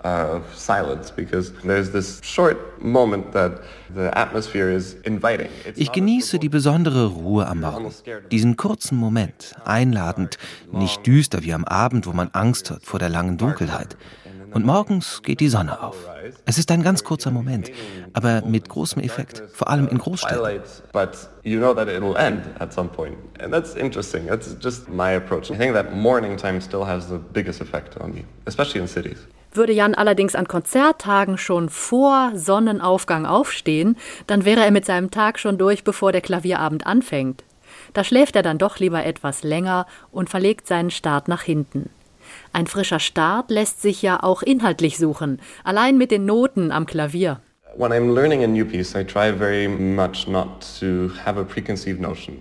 of 0.05 0.43
silence 0.55 1.11
because 1.11 1.53
there's 1.65 1.91
this 1.91 2.21
short 2.23 2.57
moment 2.83 3.33
that 3.33 3.61
the 3.95 4.11
atmosphere 4.17 4.71
is 4.71 4.95
inviting. 5.05 5.49
Ich 5.75 5.91
genieße 5.93 6.39
die 6.39 6.49
besondere 6.49 7.07
Ruhe 7.07 7.47
am 7.47 7.61
Morgen. 7.61 7.93
Diesen 8.31 8.57
kurzen 8.57 8.97
Moment, 8.97 9.57
einladend, 9.65 10.39
nicht 10.71 11.07
düster 11.07 11.43
wie 11.43 11.53
am 11.53 11.65
Abend, 11.65 12.07
wo 12.07 12.13
man 12.13 12.29
Angst 12.33 12.71
hat 12.71 12.85
vor 12.85 12.99
der 12.99 13.09
langen 13.09 13.39
Dunkelheit. 13.39 13.97
Und 14.53 14.65
morgens 14.65 15.21
geht 15.23 15.41
die 15.41 15.49
Sonne 15.49 15.83
auf. 15.83 15.97
Es 16.47 16.59
ist 16.59 16.71
ein 16.71 16.83
ganz 16.83 17.05
kurzer 17.05 17.31
Moment, 17.31 17.71
aber 18.15 18.43
mit 18.43 18.69
großem 18.69 19.03
Effekt, 19.03 19.43
vor 19.53 19.69
allem 19.69 19.89
in 19.89 19.99
Großstädten. 19.99 20.63
Würde 29.53 29.73
Jan 29.73 29.95
allerdings 29.95 30.35
an 30.35 30.47
Konzerttagen 30.47 31.39
schon 31.39 31.69
vor 31.69 32.33
Sonnenaufgang 32.35 33.27
aufstehen, 33.27 33.97
dann 34.27 34.45
wäre 34.45 34.65
er 34.65 34.71
mit 34.71 34.85
seinem 34.85 35.11
Tag 35.11 35.39
schon 35.39 35.59
durch, 35.59 35.85
bevor 35.85 36.13
der 36.13 36.21
Klavierabend 36.21 36.87
anfängt. 36.87 37.45
Da 37.95 38.05
schläft 38.05 38.37
er 38.37 38.43
dann 38.43 38.59
doch 38.59 38.79
lieber 38.79 39.05
etwas 39.05 39.43
länger 39.43 39.87
und 40.13 40.31
verlegt 40.31 40.67
seinen 40.67 40.91
Start 40.91 41.29
nach 41.29 41.43
hinten. 41.43 41.91
Ein 42.53 42.67
frischer 42.67 43.01
Start 43.01 43.51
lässt 43.51 43.81
sich 43.81 44.03
ja 44.03 44.23
auch 44.23 44.43
inhaltlich 44.43 44.99
suchen, 44.99 45.41
allein 45.65 45.97
mit 45.97 46.11
den 46.11 46.27
Noten 46.27 46.71
am 46.71 46.87
Klavier. 46.87 47.41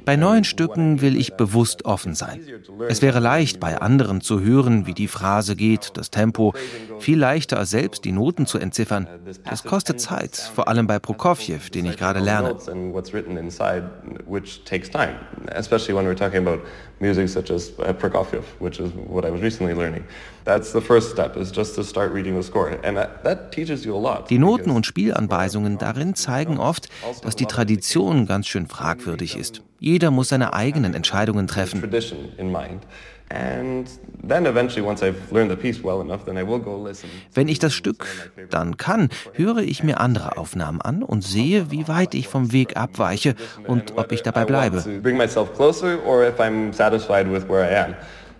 Bei 0.06 0.16
neuen 0.16 0.44
Stücken 0.44 1.02
will 1.02 1.16
ich 1.16 1.36
bewusst 1.36 1.86
offen 1.86 2.16
sein. 2.16 2.42
Es 2.90 3.04
wäre 3.04 3.20
leicht, 3.20 3.60
bei 3.60 3.78
anderen 3.80 4.22
zu 4.22 4.42
hören, 4.42 4.88
wie 4.88 4.96
die 4.96 5.08
Phrase 5.08 5.56
geht, 5.56 5.92
das 5.94 6.10
Tempo, 6.10 6.56
viel 6.98 7.20
leichter 7.20 7.60
als 7.60 7.70
selbst 7.70 8.04
die 8.06 8.14
Noten 8.14 8.48
zu 8.48 8.58
entziffern. 8.58 9.08
Das 9.48 9.64
kostet 9.64 10.02
Zeit, 10.02 10.36
vor 10.36 10.68
allem 10.68 10.88
bei 10.88 10.98
Prokofjew, 10.98 11.70
den 11.72 11.86
ich 11.86 11.98
gerade 11.98 12.20
lerne. 12.20 12.56
Music 17.00 17.30
such 17.30 17.52
as 17.52 17.72
uh, 17.80 17.94
Prokofiev, 17.94 18.44
which 18.60 18.80
is 18.80 18.92
what 18.94 19.26
I 19.26 19.32
was 19.32 19.42
recently 19.42 19.74
learning. 19.74 20.04
That's 20.46 20.72
the 20.72 20.82
first 20.82 21.12
step, 21.12 21.38
is 21.38 21.52
just 21.52 21.76
to 21.76 21.84
start 21.84 22.12
reading 22.14 22.36
the 22.36 22.44
score. 22.44 22.80
And 22.84 22.98
that, 22.98 23.24
that 23.24 23.52
teaches 23.52 23.86
you 23.86 23.96
a 23.96 24.00
lot. 24.00 24.30
Die 24.30 24.38
Noten 24.38 24.72
und 24.72 24.86
Spielanweisungen 24.86 25.78
darin 25.78 26.16
zeigen 26.16 26.58
oft, 26.58 26.90
dass 27.22 27.36
die 27.36 27.46
Tradition 27.46 28.26
ganz 28.26 28.48
schön 28.48 28.68
fragwürdig 28.68 29.38
ist. 29.38 29.62
Jeder 29.80 30.10
muss 30.10 30.30
seine 30.30 30.54
eigenen 30.54 30.94
Entscheidungen 30.94 31.48
treffen. 31.48 31.82
Wenn 37.34 37.48
ich 37.48 37.60
das 37.60 37.74
Stück 37.74 38.32
dann 38.50 38.78
kann, 38.78 39.10
höre 39.34 39.60
ich 39.60 39.84
mir 39.84 40.00
andere 40.00 40.38
Aufnahmen 40.38 40.82
an 40.82 41.04
und 41.04 41.24
sehe, 41.24 41.72
wie 41.72 41.88
weit 41.88 42.14
ich 42.14 42.28
vom 42.28 42.52
Weg 42.52 42.78
abweiche 42.78 43.36
und 43.66 43.98
ob 43.98 44.12
ich 44.12 44.24
dabei 44.24 44.46
bleibe 44.46 44.84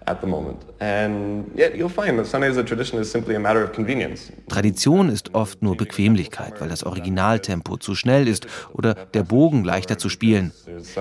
at 0.08 0.22
the 0.22 0.28
moment. 0.28 0.62
And 0.80 1.52
yet 1.56 1.76
you'll 1.76 1.90
find 1.90 2.18
that 2.18 2.28
sometimes 2.28 2.56
the 2.56 2.64
tradition 2.64 3.00
is 3.00 3.12
simply 3.12 3.36
a 3.36 3.40
matter 3.40 3.64
of 3.64 3.74
convenience. 3.74 4.32
Tradition 4.48 5.10
ist 5.10 5.34
oft 5.36 5.62
nur 5.62 5.76
Bequemlichkeit, 5.76 6.60
weil 6.60 6.70
das 6.70 6.84
Originaltempo 6.84 7.78
zu 7.78 7.96
schnell 7.96 8.28
ist 8.28 8.48
oder 8.74 8.96
der 9.14 9.24
Bogen 9.24 9.64
leichter 9.64 9.98
zu 9.98 10.10
spielen. 10.10 10.52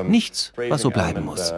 Nichts, 0.09 0.53
was 0.69 0.83
so 0.83 0.91
bleiben 0.91 1.25
muss. 1.25 1.53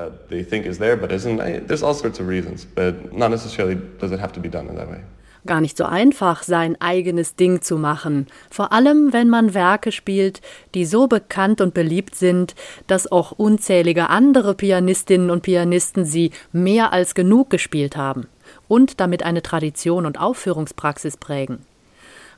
There's 1.68 1.82
all 1.82 1.94
sorts 1.94 2.20
of 2.20 2.28
reasons, 2.28 2.66
but 2.66 3.12
not 3.12 3.30
necessarily 3.30 3.76
does 3.98 4.12
it 4.12 4.20
have 4.20 4.32
to 4.32 4.40
be 4.40 4.48
done 4.48 4.68
in 4.68 4.76
that 4.76 4.88
way 4.88 5.00
gar 5.46 5.60
nicht 5.60 5.76
so 5.76 5.84
einfach, 5.84 6.42
sein 6.42 6.80
eigenes 6.80 7.36
Ding 7.36 7.62
zu 7.62 7.76
machen, 7.76 8.26
vor 8.50 8.72
allem 8.72 9.12
wenn 9.12 9.28
man 9.28 9.54
Werke 9.54 9.92
spielt, 9.92 10.40
die 10.74 10.84
so 10.84 11.06
bekannt 11.06 11.60
und 11.60 11.74
beliebt 11.74 12.14
sind, 12.14 12.54
dass 12.86 13.10
auch 13.10 13.32
unzählige 13.32 14.10
andere 14.10 14.54
Pianistinnen 14.54 15.30
und 15.30 15.42
Pianisten 15.42 16.04
sie 16.04 16.32
mehr 16.52 16.92
als 16.92 17.14
genug 17.14 17.50
gespielt 17.50 17.96
haben 17.96 18.26
und 18.68 19.00
damit 19.00 19.22
eine 19.22 19.42
Tradition 19.42 20.06
und 20.06 20.20
Aufführungspraxis 20.20 21.16
prägen. 21.16 21.64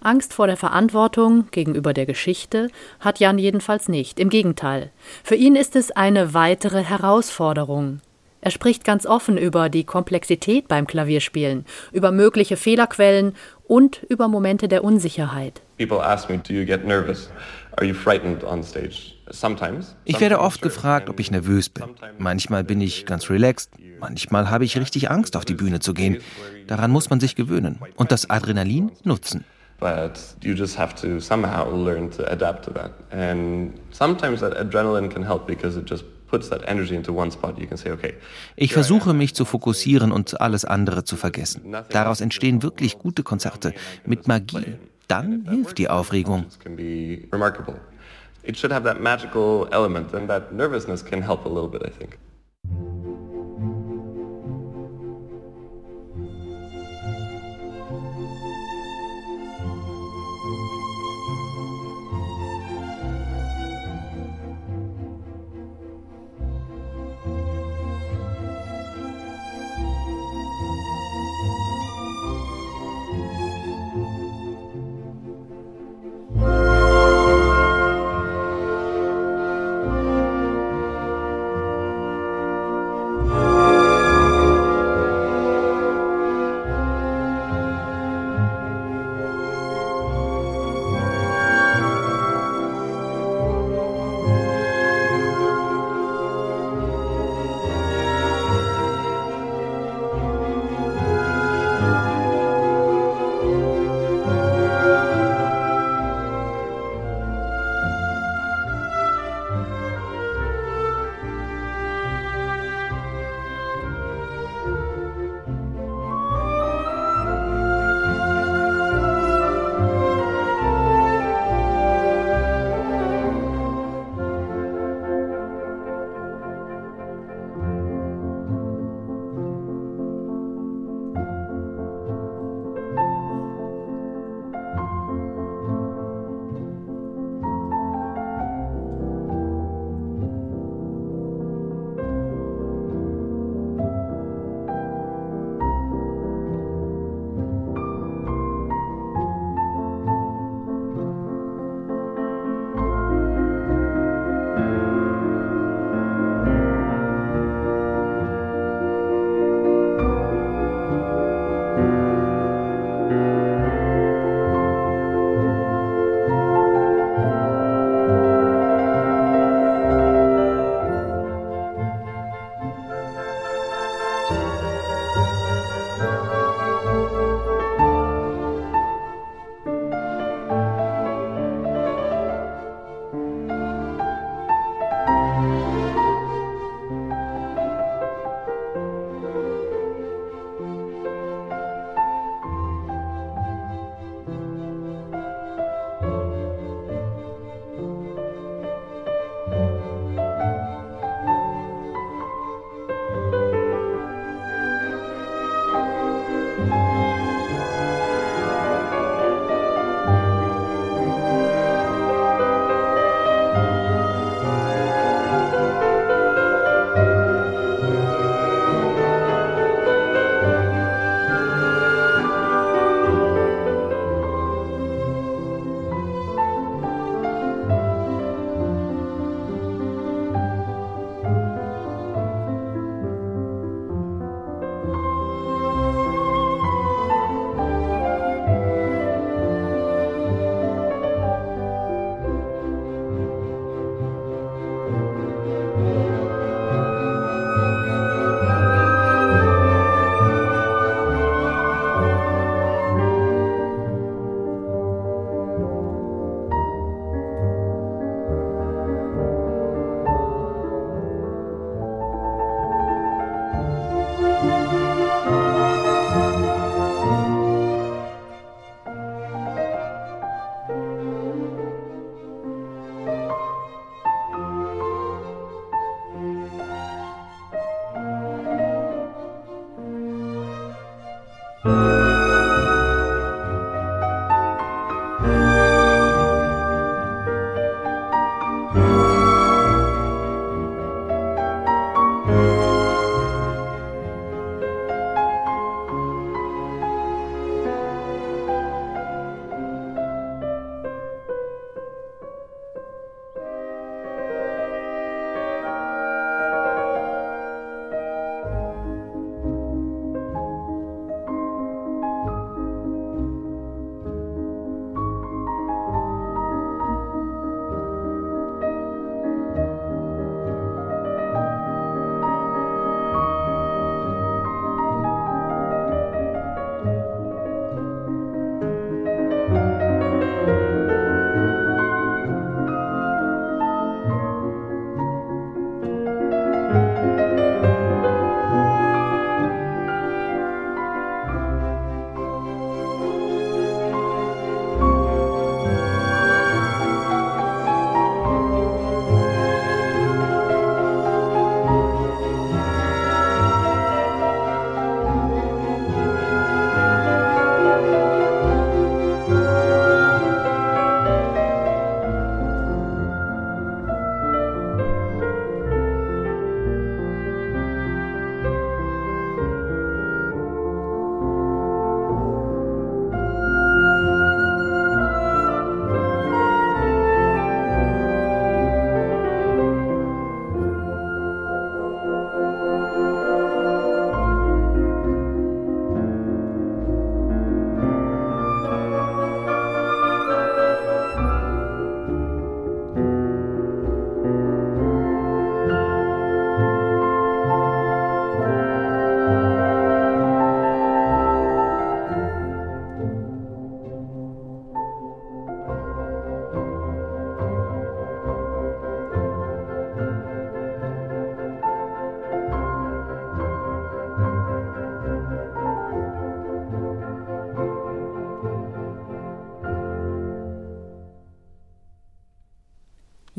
Angst 0.03 0.33
vor 0.33 0.47
der 0.47 0.57
Verantwortung 0.57 1.49
gegenüber 1.51 1.93
der 1.93 2.07
Geschichte 2.07 2.71
hat 3.01 3.21
Jan 3.21 3.39
jedenfalls 3.39 3.89
nicht, 3.89 4.19
im 4.19 4.31
Gegenteil. 4.31 4.91
Für 5.23 5.35
ihn 5.35 5.57
ist 5.57 5.77
es 5.77 5.91
eine 5.91 6.33
weitere 6.33 6.83
Herausforderung, 6.83 8.01
er 8.41 8.51
spricht 8.51 8.85
ganz 8.85 9.07
offen 9.07 9.37
über 9.37 9.69
die 9.69 9.85
Komplexität 9.85 10.69
beim 10.69 10.87
Klavierspielen, 10.87 11.67
über 11.93 12.11
mögliche 12.11 12.57
Fehlerquellen 12.57 13.35
und 13.67 14.03
über 14.09 14.29
Momente 14.29 14.67
der 14.69 14.83
Unsicherheit. 14.83 15.61
Ich 20.05 20.21
werde 20.21 20.41
oft 20.41 20.63
gefragt, 20.63 21.09
ob 21.09 21.21
ich 21.21 21.31
nervös 21.31 21.69
bin. 21.69 21.85
Manchmal 22.19 22.65
bin 22.65 22.81
ich 22.81 23.07
ganz 23.07 23.31
relaxed, 23.31 23.71
manchmal 24.01 24.51
habe 24.51 24.65
ich 24.65 24.79
richtig 24.79 25.11
Angst, 25.11 25.37
auf 25.37 25.45
die 25.45 25.55
Bühne 25.55 25.81
zu 25.81 25.95
gehen. 25.95 26.19
Daran 26.67 26.91
muss 26.91 27.11
man 27.11 27.21
sich 27.21 27.37
gewöhnen 27.37 27.79
und 27.97 28.11
das 28.11 28.29
Adrenalin 28.29 28.91
nutzen. 29.05 29.45
But 29.79 30.19
ich 38.57 38.73
versuche 38.73 39.15
mich 39.15 39.35
zu 39.35 39.45
fokussieren 39.45 40.13
und 40.13 40.41
alles 40.41 40.65
andere 40.65 41.05
zu 41.05 41.17
vergessen. 41.17 41.75
Daraus 41.91 42.21
entstehen 42.21 42.63
wirklich 42.63 42.99
gute 42.99 43.23
Konzerte 43.23 43.75
mit 44.05 44.29
Magie. 44.29 44.75
Dann 45.09 45.45
hilft 45.49 45.79
die 45.79 45.89
Aufregung. 45.89 46.47
It 48.43 48.57
should 48.57 48.73
have 48.73 48.85
that 48.85 49.01
magical 49.03 49.69
element 49.71 50.15
and 50.15 50.27
that 50.29 50.51
nervousness 50.53 51.05
can 51.05 51.21
help 51.21 51.45
a 51.45 51.49
little 51.49 51.69
bit, 51.69 51.83
I 51.83 51.91
think. 51.91 52.17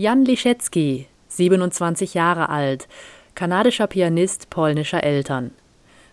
Jan 0.01 0.25
Liszewski, 0.25 1.05
27 1.27 2.15
Jahre 2.15 2.49
alt, 2.49 2.87
kanadischer 3.35 3.85
Pianist 3.85 4.49
polnischer 4.49 5.03
Eltern. 5.03 5.51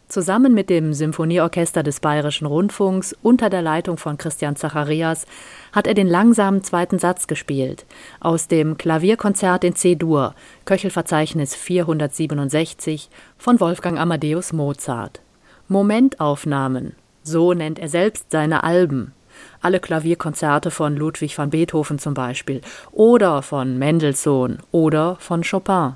Zusammen 0.08 0.52
mit 0.52 0.68
dem 0.68 0.92
Symphonieorchester 0.92 1.82
des 1.82 1.98
Bayerischen 2.00 2.44
Rundfunks 2.44 3.16
unter 3.22 3.48
der 3.48 3.62
Leitung 3.62 3.96
von 3.96 4.18
Christian 4.18 4.56
Zacharias 4.56 5.26
hat 5.72 5.86
er 5.86 5.94
den 5.94 6.06
langsamen 6.06 6.62
zweiten 6.62 6.98
Satz 6.98 7.28
gespielt 7.28 7.86
aus 8.20 8.46
dem 8.46 8.76
Klavierkonzert 8.76 9.64
in 9.64 9.74
C-Dur, 9.74 10.34
Köchelverzeichnis 10.66 11.54
467 11.54 13.08
von 13.38 13.58
Wolfgang 13.58 13.98
Amadeus 13.98 14.52
Mozart. 14.52 15.22
Momentaufnahmen, 15.68 16.94
so 17.22 17.54
nennt 17.54 17.78
er 17.78 17.88
selbst 17.88 18.32
seine 18.32 18.64
Alben 18.64 19.14
alle 19.60 19.80
Klavierkonzerte 19.80 20.70
von 20.70 20.96
Ludwig 20.96 21.36
van 21.36 21.50
Beethoven 21.50 21.98
zum 21.98 22.14
Beispiel 22.14 22.60
oder 22.92 23.42
von 23.42 23.78
Mendelssohn 23.78 24.58
oder 24.70 25.16
von 25.20 25.42
Chopin. 25.42 25.94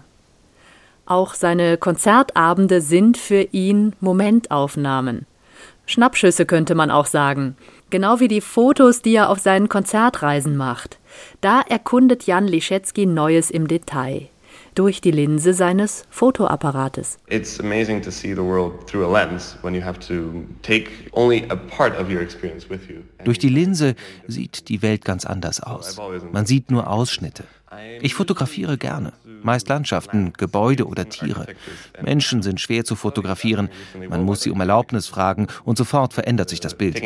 Auch 1.07 1.35
seine 1.35 1.79
Konzertabende 1.79 2.81
sind 2.81 3.19
für 3.19 3.43
ihn 3.53 3.95
Momentaufnahmen. 4.01 5.27
Schnappschüsse 5.87 6.47
könnte 6.47 6.75
man 6.75 6.91
auch 6.91 7.07
sagen, 7.07 7.57
genau 7.91 8.21
wie 8.21 8.29
die 8.29 8.41
Fotos, 8.41 9.03
die 9.03 9.17
er 9.17 9.31
auf 9.31 9.41
seinen 9.41 9.69
Konzertreisen 9.69 10.57
macht. 10.57 10.99
Da 11.41 11.61
erkundet 11.61 12.25
Jan 12.27 12.47
Liszewski 12.47 13.07
Neues 13.07 13.51
im 13.51 13.67
Detail 13.67 14.29
durch 14.75 15.01
die 15.01 15.11
Linse 15.11 15.55
seines 15.55 16.05
Fotoapparates. 16.11 17.19
It's 17.29 17.61
amazing 17.61 18.03
to 18.03 18.11
see 18.11 18.33
the 18.33 18.43
world 18.43 18.87
through 18.87 19.07
a 19.07 19.13
lens 19.13 19.57
when 19.63 19.75
you 19.75 19.83
have 19.83 19.99
to 20.01 20.45
take 20.63 20.91
only 21.13 21.45
a 21.49 21.57
part 21.57 21.99
of 21.99 22.09
your 22.11 22.21
experience 22.21 22.69
with 22.69 22.89
you. 22.89 23.03
Durch 23.25 23.39
die 23.39 23.49
Linse 23.49 23.95
sieht 24.27 24.69
die 24.69 24.83
Welt 24.83 25.05
ganz 25.05 25.25
anders 25.25 25.63
aus. 25.63 25.99
Man 26.33 26.47
sieht 26.47 26.71
nur 26.71 26.89
Ausschnitte. 26.89 27.45
Ich 28.01 28.15
fotografiere 28.15 28.77
gerne, 28.77 29.15
meist 29.43 29.69
Landschaften, 29.69 30.35
Gebäude 30.35 30.87
oder 30.87 31.09
Tiere. 31.09 31.47
Menschen 32.03 32.43
sind 32.43 32.61
schwer 32.61 32.85
zu 32.85 32.97
fotografieren, 32.97 33.71
man 34.09 34.25
muss 34.25 34.43
sie 34.43 34.51
um 34.51 34.61
Erlaubnis 34.61 35.07
fragen 35.07 35.47
und 35.65 35.79
sofort 35.79 36.13
verändert 36.13 36.51
sich 36.51 36.61
das 36.61 36.75
Bild. 36.75 37.01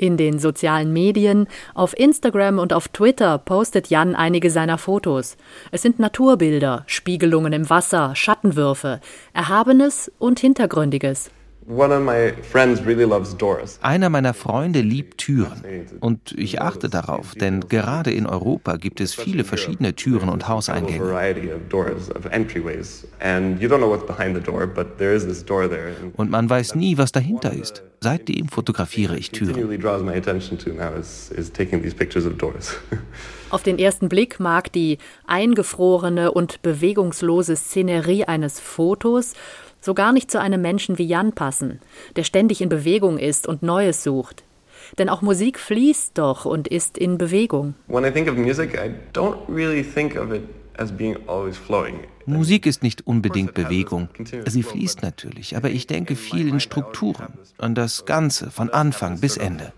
In 0.00 0.16
den 0.16 0.38
sozialen 0.38 0.94
Medien, 0.94 1.46
auf 1.74 1.94
Instagram 1.94 2.58
und 2.58 2.72
auf 2.72 2.88
Twitter 2.88 3.36
postet 3.36 3.90
Jan 3.90 4.14
einige 4.14 4.50
seiner 4.50 4.78
Fotos. 4.78 5.36
Es 5.72 5.82
sind 5.82 5.98
Naturbilder, 5.98 6.84
Spiegelungen 6.86 7.52
im 7.52 7.68
Wasser, 7.68 8.16
Schattenwürfe, 8.16 9.02
Erhabenes 9.34 10.10
und 10.18 10.40
Hintergründiges. 10.40 11.30
Einer 13.82 14.10
meiner 14.10 14.34
Freunde 14.34 14.80
liebt 14.80 15.18
Türen 15.18 15.62
und 16.00 16.34
ich 16.36 16.60
achte 16.60 16.88
darauf, 16.88 17.34
denn 17.34 17.60
gerade 17.68 18.10
in 18.10 18.26
Europa 18.26 18.76
gibt 18.76 19.00
es 19.00 19.14
viele 19.14 19.44
verschiedene 19.44 19.94
Türen 19.94 20.30
und 20.30 20.48
Hauseingänge. 20.48 21.12
Und 26.16 26.30
man 26.30 26.50
weiß 26.50 26.74
nie, 26.74 26.98
was 26.98 27.12
dahinter 27.12 27.52
ist. 27.52 27.84
Seitdem 28.00 28.48
fotografiere 28.48 29.16
ich 29.16 29.30
Türen. 29.30 29.78
Auf 33.50 33.62
den 33.62 33.78
ersten 33.78 34.08
Blick 34.08 34.40
mag 34.40 34.72
die 34.72 34.98
eingefrorene 35.26 36.32
und 36.32 36.62
bewegungslose 36.62 37.56
Szenerie 37.56 38.24
eines 38.24 38.58
Fotos 38.58 39.34
so 39.80 39.94
gar 39.94 40.12
nicht 40.12 40.30
zu 40.30 40.40
einem 40.40 40.60
Menschen 40.62 40.98
wie 40.98 41.06
Jan 41.06 41.32
passen, 41.32 41.80
der 42.16 42.24
ständig 42.24 42.60
in 42.60 42.68
Bewegung 42.68 43.18
ist 43.18 43.46
und 43.46 43.62
Neues 43.62 44.02
sucht. 44.02 44.44
Denn 44.98 45.08
auch 45.08 45.22
Musik 45.22 45.58
fließt 45.58 46.16
doch 46.16 46.44
und 46.44 46.68
ist 46.68 46.98
in 46.98 47.18
Bewegung. 47.18 47.74
Musik 52.26 52.66
ist 52.66 52.82
nicht 52.82 53.06
unbedingt 53.06 53.54
Bewegung. 53.54 54.08
Sie 54.46 54.62
fließt 54.62 55.02
natürlich, 55.02 55.56
aber 55.56 55.70
ich 55.70 55.86
denke 55.86 56.16
viel 56.16 56.48
in 56.48 56.60
Strukturen, 56.60 57.34
an 57.58 57.74
das 57.74 58.04
Ganze 58.04 58.50
von 58.50 58.70
Anfang 58.70 59.20
bis 59.20 59.36
Ende. 59.36 59.72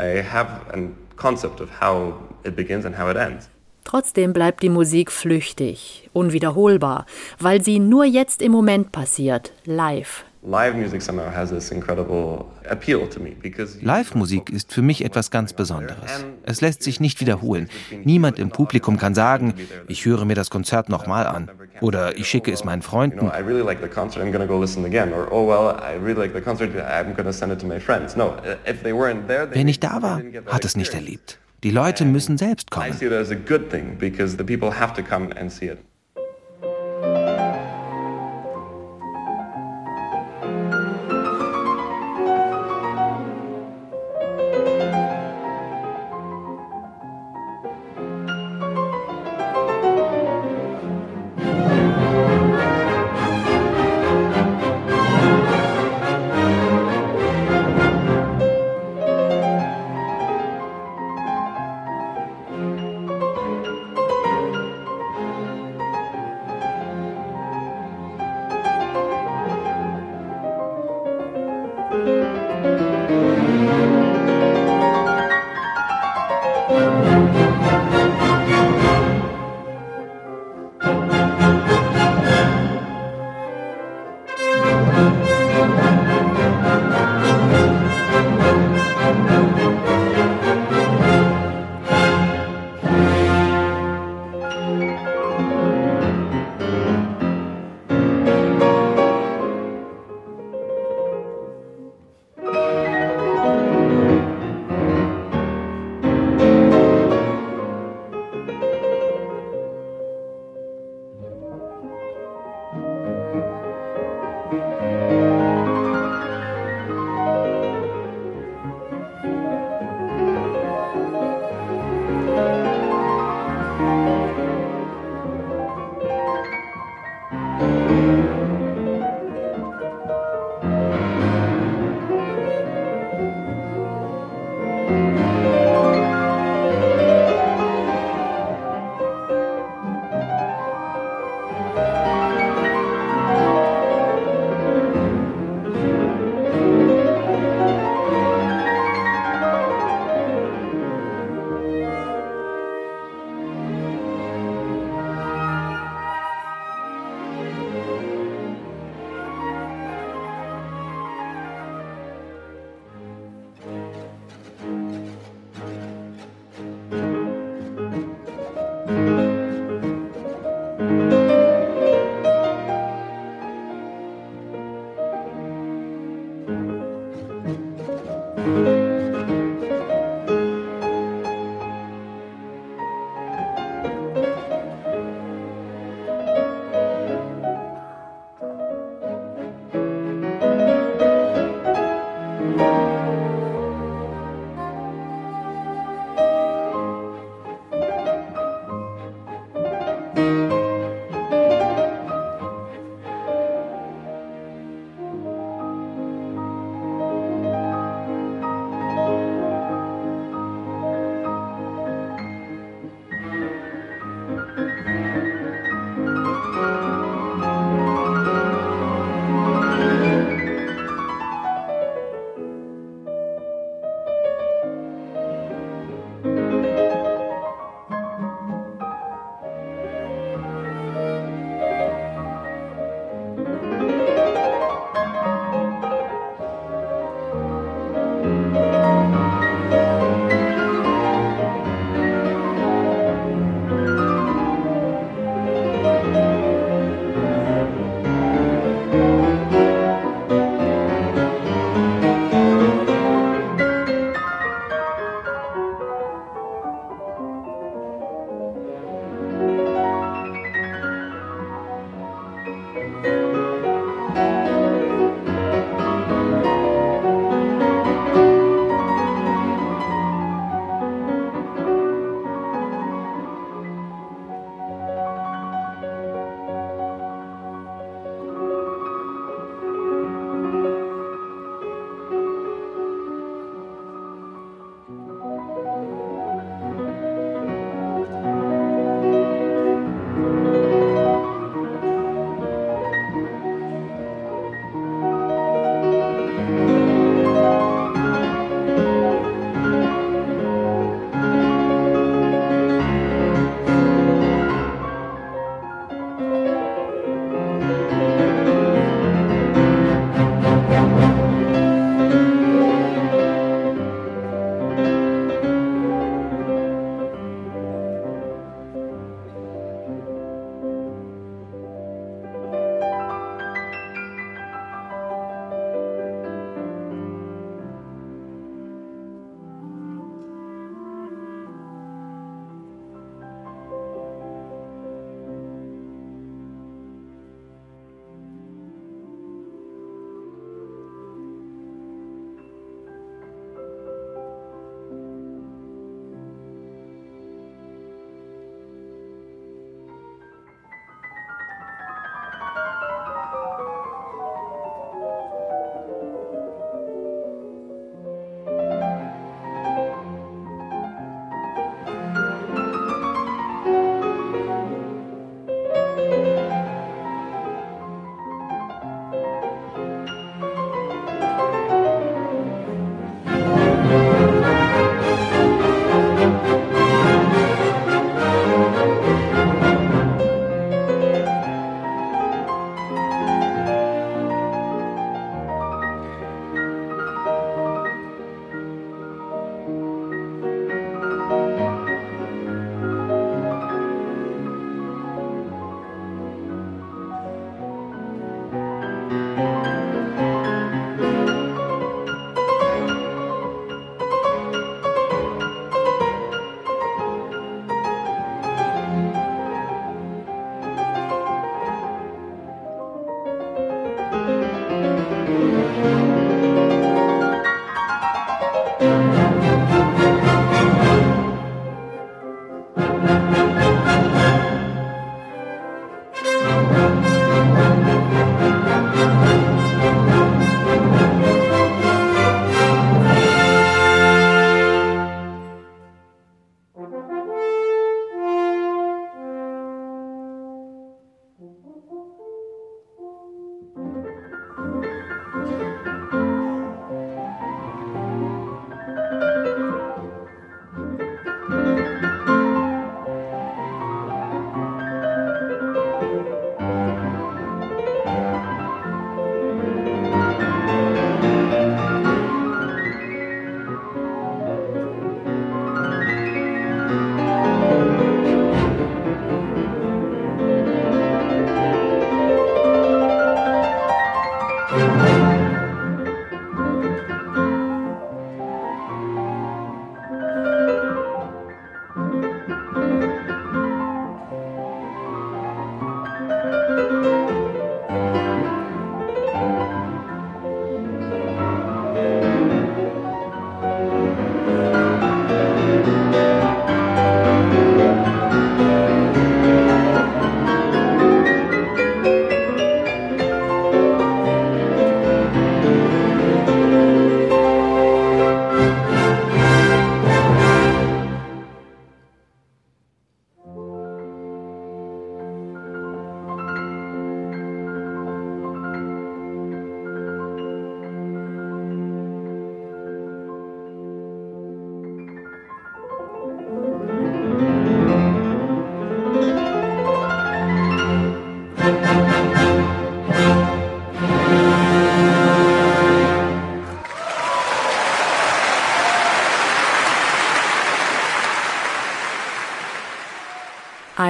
I 0.00 0.20
have 0.20 0.48
a 0.72 0.78
concept 1.16 1.60
of 1.60 1.68
how 1.80 2.14
it 2.44 2.56
begins 2.56 2.84
and 2.84 2.98
how 2.98 3.08
it 3.08 3.16
ends. 3.16 3.51
Trotzdem 3.84 4.32
bleibt 4.32 4.62
die 4.62 4.68
Musik 4.68 5.10
flüchtig, 5.10 6.08
unwiederholbar, 6.12 7.06
weil 7.38 7.62
sie 7.62 7.78
nur 7.78 8.04
jetzt 8.04 8.42
im 8.42 8.52
Moment 8.52 8.92
passiert, 8.92 9.52
live. 9.64 10.24
Live-Musik 13.80 14.50
ist 14.50 14.72
für 14.72 14.82
mich 14.82 15.04
etwas 15.04 15.30
ganz 15.30 15.52
Besonderes. 15.52 16.24
Es 16.42 16.60
lässt 16.60 16.82
sich 16.82 16.98
nicht 16.98 17.20
wiederholen. 17.20 17.68
Niemand 18.02 18.40
im 18.40 18.50
Publikum 18.50 18.98
kann 18.98 19.14
sagen, 19.14 19.54
ich 19.86 20.04
höre 20.04 20.24
mir 20.24 20.34
das 20.34 20.50
Konzert 20.50 20.88
nochmal 20.88 21.28
an 21.28 21.48
oder 21.80 22.18
ich 22.18 22.26
schicke 22.26 22.50
es 22.50 22.64
meinen 22.64 22.82
Freunden. 22.82 23.30
Wer 29.50 29.64
nicht 29.64 29.84
da 29.84 30.02
war, 30.02 30.22
hat 30.46 30.64
es 30.64 30.76
nicht 30.76 30.94
erlebt. 30.94 31.38
Die 31.62 31.70
Leute 31.70 32.04
müssen 32.04 32.38
selbst 32.38 32.70
kommen. 32.72 32.92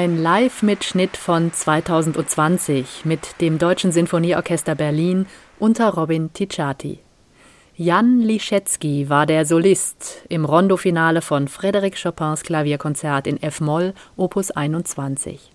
Ein 0.02 0.20
Live-Mitschnitt 0.20 1.16
von 1.16 1.52
2020 1.52 3.04
mit 3.04 3.40
dem 3.40 3.58
Deutschen 3.58 3.92
Sinfonieorchester 3.92 4.74
Berlin 4.74 5.26
unter 5.60 5.90
Robin 5.90 6.32
Ticciati. 6.32 6.98
Jan 7.76 8.18
Liszewski 8.18 9.08
war 9.08 9.26
der 9.26 9.46
Solist 9.46 10.24
im 10.28 10.44
Rondofinale 10.44 11.22
von 11.22 11.46
Frédéric 11.46 12.02
Chopins 12.02 12.42
Klavierkonzert 12.42 13.28
in 13.28 13.40
F-Moll, 13.40 13.94
Opus 14.16 14.50
21. 14.50 15.52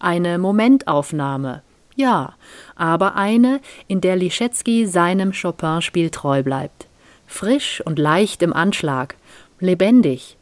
Eine 0.00 0.38
Momentaufnahme, 0.38 1.62
ja, 1.94 2.34
aber 2.74 3.14
eine, 3.14 3.60
in 3.86 4.00
der 4.00 4.16
Liszewski 4.16 4.86
seinem 4.86 5.30
Chopin-Spiel 5.30 6.10
treu 6.10 6.42
bleibt. 6.42 6.88
Frisch 7.28 7.80
und 7.84 8.00
leicht 8.00 8.42
im 8.42 8.52
Anschlag, 8.52 9.14
lebendig. 9.60 10.35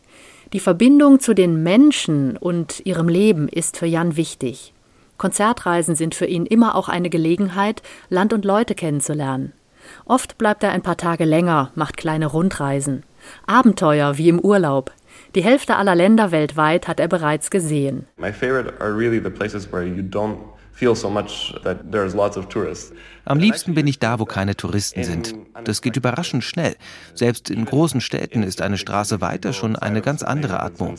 Die 0.54 0.60
Verbindung 0.60 1.18
zu 1.18 1.34
den 1.34 1.64
Menschen 1.64 2.36
und 2.36 2.86
ihrem 2.86 3.08
Leben 3.08 3.48
ist 3.48 3.76
für 3.76 3.86
Jan 3.86 4.16
wichtig. 4.16 4.72
Konzertreisen 5.18 5.96
sind 5.96 6.14
für 6.14 6.26
ihn 6.26 6.46
immer 6.46 6.76
auch 6.76 6.88
eine 6.88 7.10
Gelegenheit, 7.10 7.82
Land 8.08 8.32
und 8.32 8.44
Leute 8.44 8.76
kennenzulernen. 8.76 9.52
Oft 10.04 10.38
bleibt 10.38 10.62
er 10.62 10.70
ein 10.70 10.82
paar 10.82 10.96
Tage 10.96 11.24
länger, 11.24 11.72
macht 11.74 11.96
kleine 11.96 12.26
Rundreisen. 12.26 13.02
Abenteuer 13.48 14.16
wie 14.16 14.28
im 14.28 14.38
Urlaub. 14.38 14.92
Die 15.34 15.42
Hälfte 15.42 15.74
aller 15.74 15.96
Länder 15.96 16.30
weltweit 16.30 16.86
hat 16.86 17.00
er 17.00 17.08
bereits 17.08 17.50
gesehen. 17.50 18.06
My 18.16 18.32
favorite 18.32 18.74
are 18.80 18.96
really 18.96 19.20
the 19.20 19.30
places 19.30 19.72
where 19.72 19.84
you 19.84 20.04
don't 20.04 20.36
Am 23.24 23.38
liebsten 23.38 23.74
bin 23.74 23.86
ich 23.86 23.98
da, 23.98 24.18
wo 24.18 24.24
keine 24.24 24.56
Touristen 24.56 25.04
sind. 25.04 25.34
Das 25.64 25.82
geht 25.82 25.96
überraschend 25.96 26.44
schnell. 26.44 26.76
Selbst 27.14 27.50
in 27.50 27.64
großen 27.64 28.00
Städten 28.00 28.42
ist 28.42 28.60
eine 28.60 28.78
Straße 28.78 29.20
weiter 29.20 29.52
schon 29.52 29.76
eine 29.76 30.02
ganz 30.02 30.22
andere 30.22 30.60
Atmung. 30.60 30.96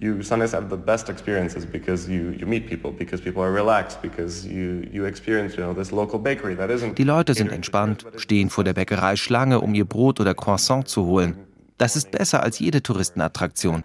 you 0.00 0.22
sometimes 0.22 0.52
have 0.52 0.68
the 0.68 0.76
best 0.76 1.08
experiences 1.08 1.64
because 1.64 2.08
you, 2.08 2.34
you 2.38 2.46
meet 2.46 2.66
people, 2.66 2.90
because 2.90 3.20
people 3.20 3.42
are 3.42 3.52
relaxed, 3.52 4.02
because 4.02 4.46
you, 4.46 4.86
you 4.92 5.04
experience, 5.04 5.56
you 5.56 5.62
know, 5.62 5.72
this 5.72 5.92
local 5.92 6.18
bakery 6.18 6.56
that 6.56 6.70
isn't... 6.70 6.98
Die 6.98 7.04
Leute 7.04 7.34
sind 7.34 7.52
entspannt, 7.52 8.04
stehen 8.16 8.50
vor 8.50 8.64
der 8.64 8.74
Bäckerei 8.74 9.16
Schlange, 9.16 9.60
um 9.60 9.74
ihr 9.74 9.84
Brot 9.84 10.20
oder 10.20 10.34
Croissant 10.34 10.88
zu 10.88 11.06
holen. 11.06 11.36
Das 11.78 11.96
ist 11.96 12.10
besser 12.12 12.42
als 12.42 12.58
jede 12.58 12.82
Touristenattraktion. 12.82 13.82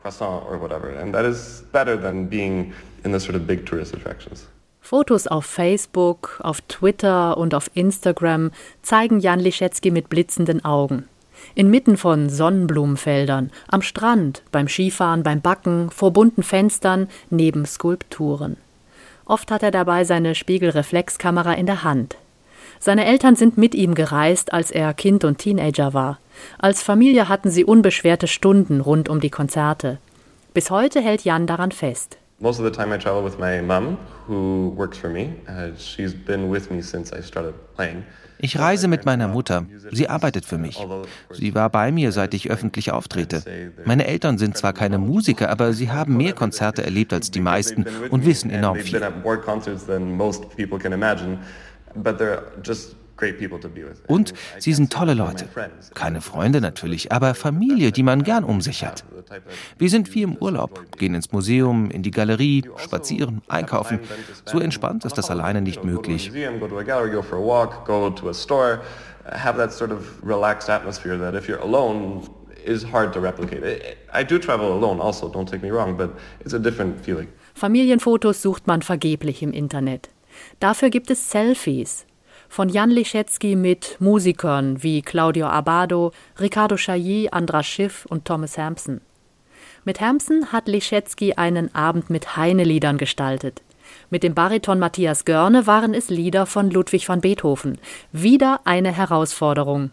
Fotos 4.81 5.27
auf 5.27 5.45
Facebook, 5.45 6.39
auf 6.43 6.61
Twitter 6.61 7.37
und 7.37 7.53
auf 7.53 7.69
Instagram 7.73 8.51
zeigen 8.81 9.19
Jan 9.19 9.39
Liszewski 9.39 9.91
mit 9.91 10.09
blitzenden 10.09 10.63
Augen. 10.65 11.07
Inmitten 11.55 11.97
von 11.97 12.29
Sonnenblumenfeldern, 12.29 13.51
am 13.67 13.81
Strand, 13.81 14.43
beim 14.51 14.67
Skifahren, 14.67 15.23
beim 15.23 15.41
Backen, 15.41 15.89
vor 15.89 16.11
bunten 16.11 16.43
Fenstern, 16.43 17.07
neben 17.29 17.65
Skulpturen. 17.65 18.57
Oft 19.25 19.51
hat 19.51 19.63
er 19.63 19.71
dabei 19.71 20.05
seine 20.05 20.35
Spiegelreflexkamera 20.35 21.53
in 21.53 21.65
der 21.65 21.83
Hand. 21.83 22.17
Seine 22.79 23.05
Eltern 23.05 23.35
sind 23.35 23.57
mit 23.57 23.75
ihm 23.75 23.93
gereist, 23.93 24.53
als 24.53 24.71
er 24.71 24.93
Kind 24.93 25.25
und 25.25 25.37
Teenager 25.37 25.93
war. 25.93 26.19
Als 26.57 26.81
Familie 26.81 27.27
hatten 27.27 27.49
sie 27.49 27.65
unbeschwerte 27.65 28.27
Stunden 28.27 28.79
rund 28.79 29.09
um 29.09 29.19
die 29.19 29.29
Konzerte. 29.29 29.97
Bis 30.53 30.71
heute 30.71 31.01
hält 31.01 31.25
Jan 31.25 31.45
daran 31.45 31.71
fest. 31.71 32.17
Most 32.39 32.61
of 32.61 32.65
the 32.65 32.71
time 32.71 32.95
I 32.95 32.97
travel 32.97 33.21
with 33.21 33.37
my 33.37 33.61
mom, 33.61 33.97
who 34.27 34.73
works 34.77 34.97
for 34.97 35.09
me. 35.09 35.33
Uh, 35.45 35.77
she's 35.77 36.13
been 36.13 36.49
with 36.49 36.71
me 36.71 36.81
since 36.81 37.13
I 37.13 37.21
started 37.21 37.53
playing. 37.75 38.03
Ich 38.41 38.57
reise 38.57 38.87
mit 38.87 39.05
meiner 39.05 39.27
Mutter. 39.27 39.65
Sie 39.91 40.07
arbeitet 40.07 40.45
für 40.45 40.57
mich. 40.57 40.79
Sie 41.31 41.53
war 41.55 41.69
bei 41.69 41.91
mir, 41.91 42.13
seit 42.13 42.33
ich 42.33 42.49
öffentlich 42.49 42.93
auftrete. 42.93 43.43
Meine 43.83 44.07
Eltern 44.07 44.37
sind 44.37 44.55
zwar 44.55 44.71
keine 44.71 44.97
Musiker, 44.97 45.49
aber 45.49 45.73
sie 45.73 45.91
haben 45.91 46.15
mehr 46.15 46.31
Konzerte 46.31 46.81
erlebt 46.81 47.11
als 47.11 47.31
die 47.31 47.41
meisten 47.41 47.85
und 48.09 48.25
wissen 48.25 48.49
enorm 48.49 48.77
viel. 48.77 49.01
Und 54.07 54.33
sie 54.59 54.73
sind 54.73 54.93
tolle 54.93 55.13
Leute. 55.13 55.45
Keine 55.93 56.21
Freunde 56.21 56.61
natürlich, 56.61 57.11
aber 57.11 57.35
Familie, 57.35 57.91
die 57.91 58.03
man 58.03 58.23
gern 58.23 58.45
um 58.45 58.61
sich 58.61 58.85
hat. 58.85 59.03
Wir 59.77 59.89
sind 59.89 60.13
wie 60.15 60.21
im 60.23 60.37
Urlaub, 60.37 60.97
gehen 60.97 61.15
ins 61.15 61.31
Museum, 61.33 61.91
in 61.91 62.01
die 62.01 62.11
Galerie, 62.11 62.63
spazieren, 62.77 63.41
einkaufen. 63.49 63.99
So 64.45 64.59
entspannt 64.59 65.03
ist 65.03 65.17
das 65.17 65.29
alleine 65.29 65.61
nicht 65.61 65.83
möglich. 65.83 66.31
Have 69.31 69.59
that 69.59 69.71
sort 69.71 69.91
of 69.91 69.99
relaxed 70.23 70.71
atmosphere 70.71 71.19
that 71.19 71.35
if 71.35 71.47
you're 71.47 71.61
alone, 71.61 72.23
is 72.65 72.83
hard 72.91 73.13
to 73.13 73.19
replicate. 73.19 73.97
I 74.13 74.23
do 74.23 74.39
travel 74.39 74.71
alone 74.71 74.99
also, 74.99 75.27
don't 75.29 75.47
take 75.47 75.61
me 75.61 75.71
wrong, 75.71 75.97
but 75.97 76.11
it's 76.39 76.53
a 76.53 76.59
different 76.59 76.99
feeling. 77.03 77.27
Familienfotos 77.53 78.41
sucht 78.41 78.67
man 78.67 78.81
vergeblich 78.81 79.43
im 79.43 79.51
Internet. 79.51 80.09
Dafür 80.59 80.89
gibt 80.89 81.09
es 81.09 81.31
Selfies 81.31 82.05
von 82.49 82.67
Jan 82.67 82.89
Liszewski 82.89 83.55
mit 83.55 83.95
Musikern 83.99 84.83
wie 84.83 85.01
Claudio 85.01 85.47
Abado, 85.47 86.11
Ricardo 86.39 86.75
Chailly, 86.75 87.29
Andras 87.31 87.65
Schiff 87.65 88.05
und 88.07 88.25
Thomas 88.25 88.57
Hampson. 88.57 88.99
Mit 89.85 90.01
Hampson 90.01 90.51
hat 90.51 90.67
Liszewski 90.67 91.33
einen 91.33 91.73
Abend 91.73 92.09
mit 92.09 92.35
Heine-Liedern 92.35 92.97
gestaltet. 92.97 93.61
Mit 94.09 94.23
dem 94.23 94.33
Bariton 94.33 94.79
Matthias 94.79 95.23
Görne 95.23 95.65
waren 95.65 95.93
es 95.93 96.09
Lieder 96.09 96.45
von 96.45 96.69
Ludwig 96.69 97.07
van 97.07 97.21
Beethoven. 97.21 97.77
Wieder 98.11 98.59
eine 98.65 98.91
Herausforderung. 98.91 99.91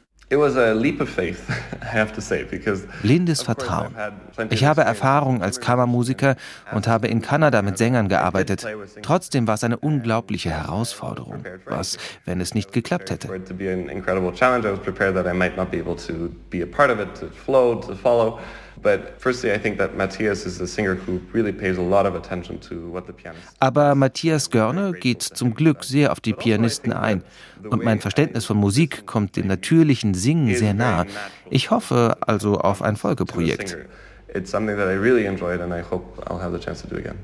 Blindes 3.02 3.42
Vertrauen. 3.42 3.94
Ich 4.50 4.64
habe 4.64 4.82
Erfahrung 4.82 5.40
als 5.40 5.60
Kammermusiker 5.60 6.34
und 6.72 6.88
habe 6.88 7.06
in 7.06 7.22
Kanada 7.22 7.62
mit 7.62 7.78
Sängern 7.78 8.08
gearbeitet. 8.08 8.66
Trotzdem 9.02 9.46
war 9.46 9.54
es 9.54 9.62
eine 9.62 9.76
unglaubliche 9.76 10.50
Herausforderung. 10.50 11.44
Was, 11.66 11.98
wenn 12.24 12.40
es 12.40 12.54
nicht 12.54 12.72
geklappt 12.72 13.10
hätte? 13.10 13.28
Aber 23.60 23.94
Matthias 23.94 24.50
Görne 24.50 24.92
geht 24.92 25.22
zum 25.22 25.54
Glück 25.54 25.84
sehr 25.84 26.12
auf 26.12 26.20
die 26.20 26.32
Pianisten 26.32 26.92
ein. 26.92 27.22
Und 27.68 27.84
mein 27.84 28.00
Verständnis 28.00 28.44
von 28.44 28.56
Musik 28.56 29.06
kommt 29.06 29.36
dem 29.36 29.46
natürlichen 29.46 30.14
Singen 30.14 30.54
sehr 30.54 30.74
nah. 30.74 31.04
Ich 31.50 31.70
hoffe 31.70 32.16
also 32.20 32.58
auf 32.58 32.82
ein 32.82 32.96
Folgeprojekt. 32.96 33.76
It's 34.34 34.50
something 34.50 34.76
that 34.76 34.88
I 34.88 34.94
really 34.94 35.24
enjoyed 35.24 35.60
and 35.60 35.72
I 35.72 35.80
hope 35.80 36.20
I'll 36.28 36.40
have 36.40 36.52
the 36.52 36.62
chance 36.62 36.82
to 36.82 36.88
do 36.88 36.96
again. 36.96 37.16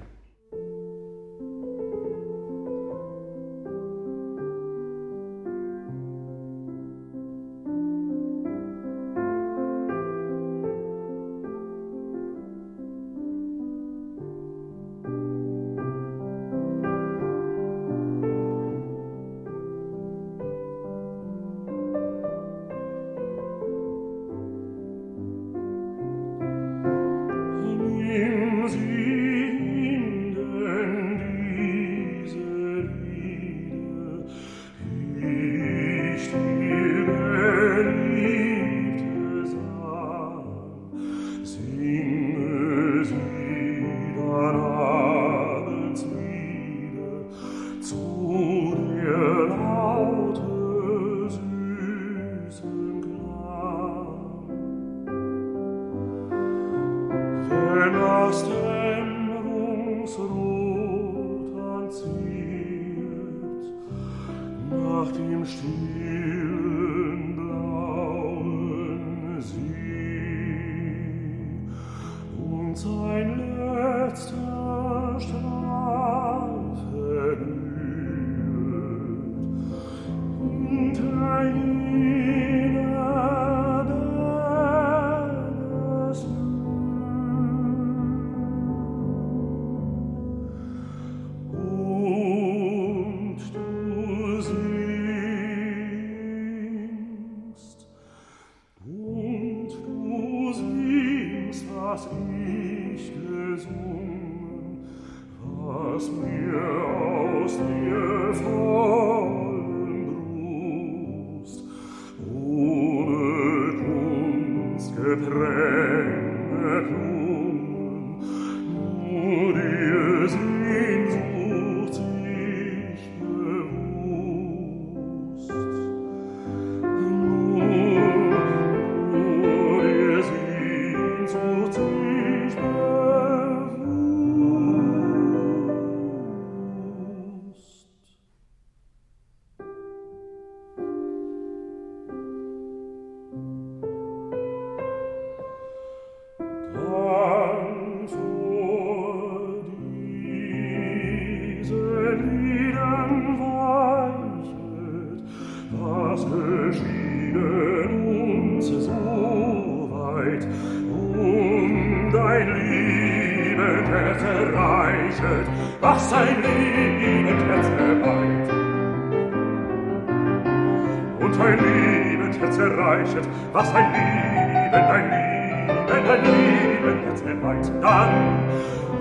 ein 171.45 171.59
Leben 171.59 172.33
jetzt 172.33 172.59
erreichet, 172.59 173.29
was 173.53 173.75
ein 173.75 173.93
Leben, 173.93 174.75
ein 174.75 175.11
Leben, 175.11 175.91
ein 175.91 176.25
Leben 176.25 176.99
jetzt 177.09 177.25
erreicht, 177.25 177.73
dann, 177.81 178.13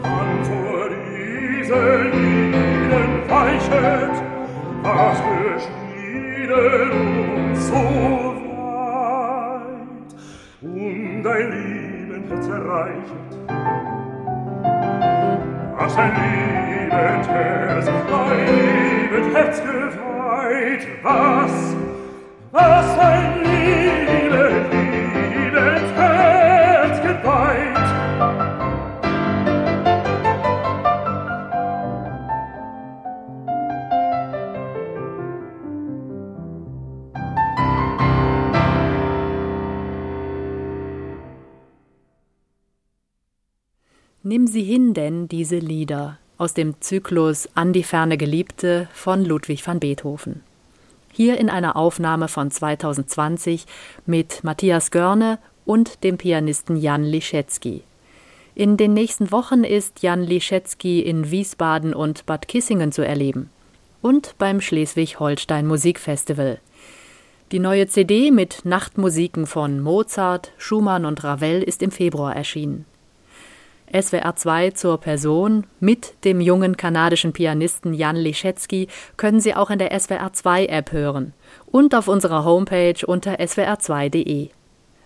wann 0.02 0.44
vor 0.44 0.90
diesen 0.90 2.12
Lieben 2.12 3.30
weichet, 3.30 4.16
was 4.84 5.18
geschieden 5.22 6.92
uns 7.48 7.68
so 7.68 7.76
weit, 7.76 8.92
und 10.62 11.28
ein 11.28 11.52
Leben 11.52 12.24
jetzt 12.30 12.50
erreichet, 12.50 13.32
was 15.78 15.98
ein 15.98 16.12
Leben, 16.12 16.62
Lieben 16.92 16.92
Herz, 16.92 17.28
ein 17.88 17.94
Leben 18.48 19.26
jetzt 19.34 19.64
geweiht, 19.64 20.88
was 21.04 21.76
Nimm 44.24 44.48
sie 44.48 44.64
hin 44.64 44.94
denn, 44.94 45.28
diese 45.28 45.58
Lieder, 45.58 46.20
aus 46.38 46.54
dem 46.54 46.80
Zyklus 46.82 47.50
An 47.56 47.72
die 47.74 47.84
ferne 47.84 48.18
Geliebte 48.18 48.90
von 48.94 49.24
Ludwig 49.24 49.66
van 49.66 49.80
Beethoven. 49.80 50.51
Hier 51.12 51.38
in 51.38 51.50
einer 51.50 51.76
Aufnahme 51.76 52.28
von 52.28 52.52
2020 52.52 53.66
mit 54.06 54.44
Matthias 54.44 54.92
Görne 54.92 55.40
und 55.66 56.04
dem 56.04 56.18
Pianisten 56.18 56.78
Jan 56.78 57.04
Liszewski. 57.04 57.84
In 58.56 58.78
den 58.78 58.94
nächsten 58.94 59.32
Wochen 59.32 59.64
ist 59.64 60.02
Jan 60.02 60.24
Liszewski 60.24 61.02
in 61.02 61.32
Wiesbaden 61.32 61.94
und 61.94 62.26
Bad 62.26 62.48
Kissingen 62.48 62.92
zu 62.92 63.02
erleben. 63.02 63.50
Und 64.02 64.36
beim 64.38 64.62
Schleswig-Holstein 64.62 65.68
Musikfestival. 65.68 66.60
Die 67.52 67.60
neue 67.60 67.88
CD 67.88 68.32
mit 68.32 68.62
Nachtmusiken 68.64 69.46
von 69.46 69.82
Mozart, 69.82 70.54
Schumann 70.58 71.06
und 71.06 71.24
Ravel 71.24 71.62
ist 71.62 71.84
im 71.84 71.92
Februar 71.92 72.36
erschienen. 72.36 72.86
SWR 73.94 74.36
2 74.36 74.72
zur 74.72 75.00
Person 75.00 75.68
mit 75.80 76.14
dem 76.24 76.40
jungen 76.40 76.78
kanadischen 76.78 77.34
Pianisten 77.34 77.94
Jan 77.94 78.16
Liszewski 78.16 78.88
können 79.18 79.40
Sie 79.40 79.54
auch 79.54 79.70
in 79.70 79.80
der 79.80 79.98
SWR 80.00 80.32
2 80.32 80.68
App 80.68 80.92
hören 80.92 81.34
und 81.66 81.94
auf 81.94 82.08
unserer 82.08 82.46
Homepage 82.46 83.06
unter 83.06 83.34
swr2.de. 83.40 84.50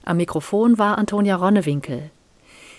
Am 0.03 0.17
Mikrofon 0.17 0.77
war 0.77 0.97
Antonia 0.97 1.35
Ronnewinkel. 1.35 2.11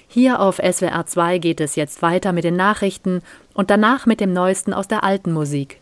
Hier 0.07 0.41
auf 0.41 0.57
SWR 0.57 1.07
2 1.07 1.39
geht 1.39 1.61
es 1.61 1.75
jetzt 1.75 2.03
weiter 2.03 2.33
mit 2.33 2.45
den 2.45 2.57
Nachrichten 2.57 3.23
und 3.55 3.71
danach 3.71 4.07
mit 4.07 4.21
dem 4.21 4.33
Neuesten 4.33 4.73
aus 4.73 4.87
der 4.87 5.03
alten 5.03 5.33
Musik. 5.33 5.81